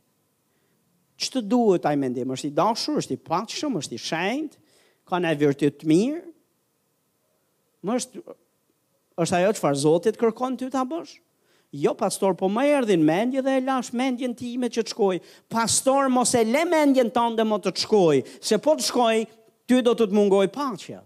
[1.21, 4.55] që të duhet taj mendim, është i dashur, është i pashëm, është i shend,
[5.07, 6.21] ka në e vërtit të mirë,
[7.87, 8.23] më është,
[9.23, 11.15] është ajo që farë zotit kërkon të të bësh?
[11.75, 14.93] Jo, pastor, po më erdhin mendje dhe e lash mendje në ti me që të
[14.95, 15.17] shkoj,
[15.51, 18.15] pastor, mos e le mendje në tonë dhe më të shkoj,
[18.47, 19.25] se po të shkoj,
[19.67, 21.01] ty do të të mungoj pashëja.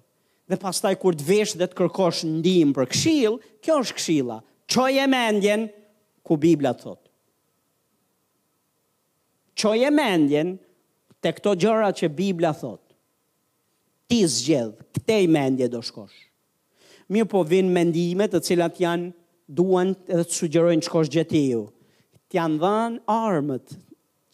[0.49, 3.35] Dhe pastaj kur të vesh dhe të kërkosh ndihmë për këshill,
[3.65, 4.39] kjo është këshilla.
[4.65, 5.67] Çoje mendjen
[6.25, 7.03] ku Bibla thot.
[9.59, 10.53] Qoj mendjen
[11.19, 12.79] të këto gjëra që Biblia thot.
[14.09, 16.15] Ti zgjedh, këte i mendje do shkosh.
[17.11, 19.11] Mjë po vinë mendimet të cilat janë
[19.59, 21.65] duan edhe të sugjerojnë shkosh gjëtiju.
[22.31, 23.75] Të janë dhanë armët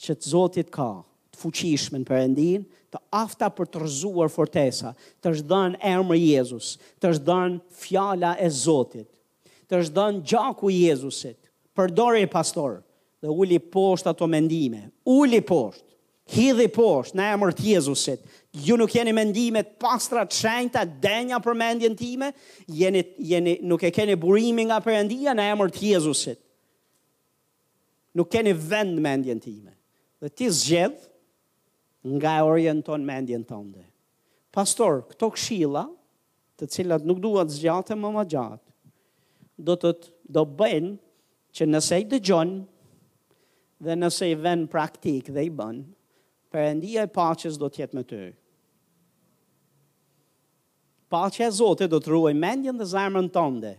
[0.06, 0.88] që të zotit ka,
[1.34, 4.94] të fuqishmen për endin, të afta për të rëzuar fortesa,
[5.26, 9.08] të është dhanë emër Jezus, të është dhanë fjala e zotit,
[9.68, 11.40] të është dhanë gjaku Jezusit,
[11.76, 12.78] përdori pastorë,
[13.22, 14.84] dhe uli poshtë ato mendime.
[15.08, 15.84] Uli poshtë,
[16.36, 18.24] hidhi poshtë, në emër të Jezusit.
[18.66, 22.32] Ju nuk jeni mendimet pastra të shenjta, denja për mendjen time,
[22.72, 26.42] jeni, jeni, nuk e keni burimi nga përëndia në emër të Jezusit.
[28.16, 29.74] Nuk keni vend mendjen time.
[30.24, 31.10] Dhe ti zgjedh
[32.16, 33.82] nga e orienton mendjen tënde.
[34.56, 35.82] Pastor, këto këshilla,
[36.56, 38.62] të cilat nuk duhet zgjate më më gjatë,
[39.68, 39.92] do të
[40.36, 40.94] të bëjnë
[41.56, 42.56] që nëse i dëgjonë,
[43.84, 45.82] dhe nëse i ven praktik dhe i bën,
[46.56, 48.20] përëndia e paches do tjetë me të.
[51.12, 53.74] Pache e Zotit do të ruaj mendjen dhe zarmën tënde.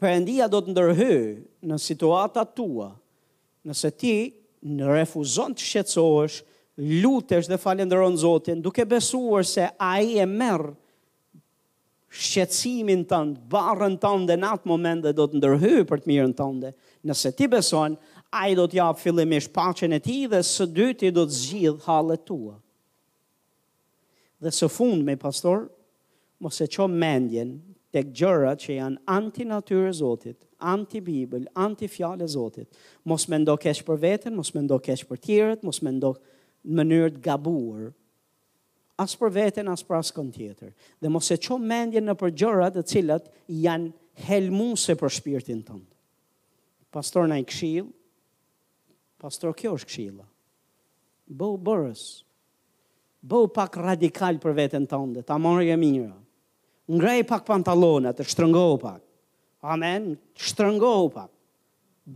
[0.00, 1.12] Përëndia do të ndërhy
[1.66, 2.90] në situata tua,
[3.66, 4.14] nëse ti
[4.76, 6.38] në refuzon të shqetsohesh,
[7.02, 10.72] lutesh dhe falenderon Zotin, duke besuar se a i e merë
[12.16, 16.70] shqetsimin tënë, barën tënde në atë moment dhe do të ndërhy për të mirën tënde.
[16.70, 17.96] dhe nëse ti beson,
[18.36, 22.56] a i do t'ja fillimish pachen e ti dhe së dyti do t'zgjidh halet tua.
[24.42, 25.68] Dhe së fund me pastor,
[26.42, 27.54] mos e qo mendjen
[27.94, 32.66] të gjëra që janë anti-natyre zotit, anti-bibel, anti fjale zotit,
[33.08, 36.10] mos me ndo kesh për vetën, mos me ndo kesh për tjerët, mos me ndo
[36.66, 37.86] në mënyrë të gabuar,
[39.00, 40.72] as për vetën, as për as kënë tjetër.
[41.00, 43.30] Dhe mos e qo mendjen në për gjëra të cilat
[43.64, 43.92] janë
[44.26, 45.95] helmuse për shpirtin tëndë
[46.94, 47.88] pastor në i këshilë,
[49.22, 50.26] pastor kjo është këshilë,
[51.38, 52.02] bëhu bërës,
[53.26, 56.14] bëhu pak radikal për vetën të ndë, ta morë e mirë,
[56.94, 59.00] ngrej pak pantalonat, të shtrëngohu pak,
[59.72, 60.12] amen,
[60.46, 61.32] shtrëngohu pak,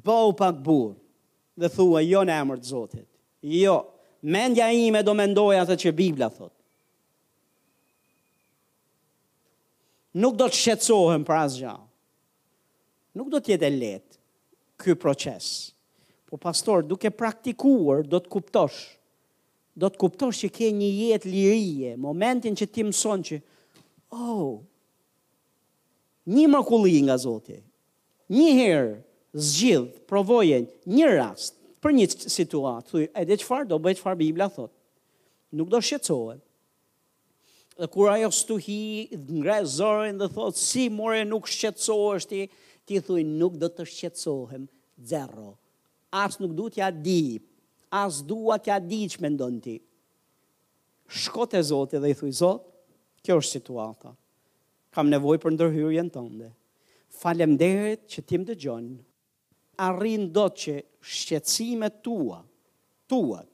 [0.06, 0.96] bëhu pak burë,
[1.60, 3.08] dhe thua, jo në emër të zotit,
[3.50, 3.80] jo,
[4.22, 6.54] mendja ime do mendoj atë që Biblia thot,
[10.20, 11.86] nuk do të shqetsohem për asë gjahë,
[13.18, 14.19] nuk do të jetë e letë,
[14.80, 15.74] ky proces.
[16.24, 18.80] Po pastor, duke praktikuar, do të kuptosh.
[19.76, 23.38] Do të kuptosh që ke një jetë lirije, momentin që ti mëson që
[24.14, 24.60] oh,
[26.34, 27.60] një mrekulli nga Zoti.
[28.30, 28.92] Një herë
[29.34, 34.50] zgjidh, provoje një rast për një situatë, thuj, e dhe qëfar do bëjt qëfar Biblia
[34.52, 34.70] thot,
[35.56, 36.42] nuk do shqetsohet.
[37.80, 42.36] Dhe kur ajo stuhi, ngre zorin dhe thot, si more nuk shqetsohet,
[42.90, 44.64] ti thuj nuk do të shqetsohem,
[45.06, 45.50] zero.
[46.10, 47.38] As nuk du t'ja di,
[47.94, 49.76] as dua t'ja di që me ndonë ti.
[51.20, 52.64] Shkote zote dhe i thuj Zot,
[53.22, 54.10] kjo është situata.
[54.94, 56.48] Kam nevoj për ndërhyrjen tënde.
[57.22, 58.98] Falem derit që tim të gjonë.
[59.86, 60.74] Arrin do që
[61.14, 62.40] shqetsime tua,
[63.08, 63.48] tuat,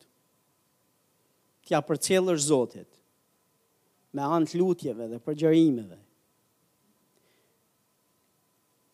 [1.67, 2.89] t'ja për cilër zotit,
[4.17, 6.01] me antë lutjeve dhe përgjërimeve,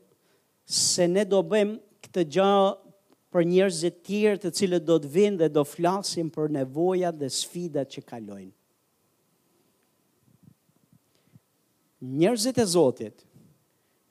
[0.77, 2.51] se ne do bëjmë këtë gjë
[3.35, 7.87] për njerëzit tjerë të cilët do të vinë dhe do flasim për nevoja dhe sfida
[7.89, 8.53] që kalojnë.
[12.07, 13.23] Njerëzit e Zotit,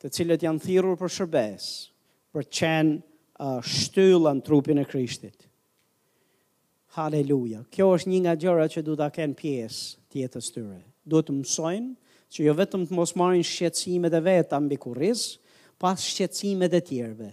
[0.01, 1.67] të cilët janë thirrur për shërbes,
[2.35, 5.44] për qenë uh, shtyllën trupin e Krishtit,
[6.95, 7.63] Haleluja.
[7.75, 10.77] Kjo është një nga gjërat që duhet ta ken pjesë të jetës tyre.
[11.03, 15.25] Duhet të mësojnë që jo vetëm të mos marrin shqetësimet e veta mbi kurriz,
[15.79, 17.27] pa shqetësimet e tjerëve.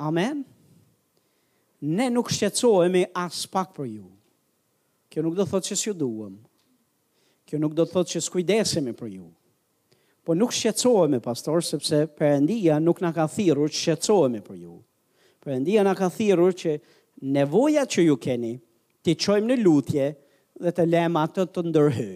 [0.00, 0.40] Amen.
[1.98, 4.06] Ne nuk shqetësohemi as pak për ju.
[5.12, 6.38] Kjo nuk do thotë që s'ju duam.
[7.48, 9.26] Kjo nuk do thotë që skujdesemi për ju.
[10.24, 14.78] Po nuk shqetësohemi pastor sepse Perëndia nuk na ka thirrur të shqetësohemi për ju.
[15.40, 16.74] Perëndia na ka thirrur që
[17.20, 18.54] nevoja që ju keni,
[19.04, 20.10] ti qojmë në lutje
[20.60, 22.10] dhe të lem atë të ndërhy.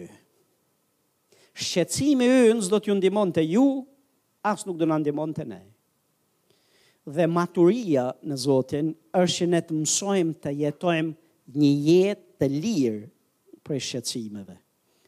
[1.55, 3.65] Shqecimi ynës do t'ju ndimon të ju,
[4.45, 5.61] asë nuk do në ndimon të ne.
[7.05, 8.89] Dhe maturia në Zotin
[9.21, 13.05] është që ne të mësojmë të jetojmë një jetë të lirë
[13.65, 14.55] për shqecimeve.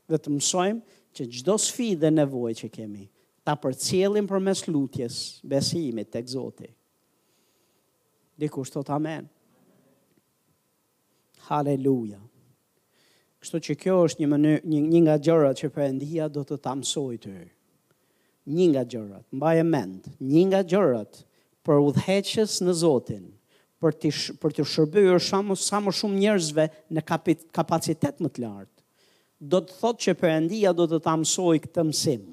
[0.07, 3.07] Dhe të mësojmë që gjdo sfi dhe nevoj që kemi,
[3.43, 6.69] ta për cilin për mes lutjes, besimit të këzoti.
[8.37, 9.27] Dikur shtot amenë.
[11.47, 12.19] Haleluja.
[13.43, 16.73] Kështu që kjo është një mënyrë një, një nga gjërat që Perëndia do të ta
[16.79, 17.35] mësojë ty.
[18.57, 21.21] Një nga gjërat, mbaje mend, një nga gjërat
[21.67, 23.25] për udhëheqës në Zotin,
[23.83, 26.67] për të sh, për të shërbyer sa më sa më shumë njerëzve
[26.97, 28.73] në kapit, kapacitet më të lartë.
[29.53, 32.25] Do të thotë që Perëndia do të ta mësojë këtë mësim.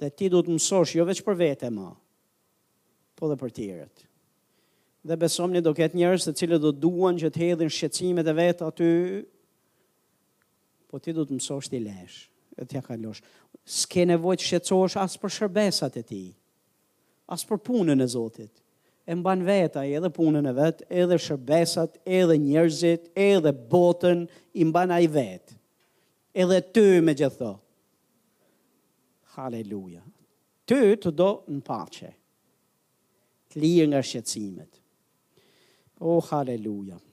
[0.00, 1.88] Dhe ti do të mësosh jo vetëm për vete më,
[3.16, 4.08] po dhe për tjerët.
[5.00, 8.34] Dhe besom një do ketë njërës të cilë do duan që të hedhin shqecimet e
[8.36, 8.88] vetë aty,
[10.92, 12.18] po ti do të mësosh t'i lesh,
[12.60, 13.22] e t'ja kalosh.
[13.80, 16.22] S'ke nevoj të shqecosh asë për shërbesat e ti,
[17.32, 18.52] asë për punën e zotit.
[19.10, 24.26] E mban veta, edhe punën e vetë, edhe shërbesat, edhe njërzit, edhe botën,
[24.60, 25.56] i mban a i vetë,
[26.44, 27.54] edhe ty me gjithë do.
[29.38, 30.04] Haleluja.
[30.68, 32.12] Ty të do në pache,
[33.54, 34.76] t'lijë nga shqecimet.
[36.02, 37.09] Oh haleluya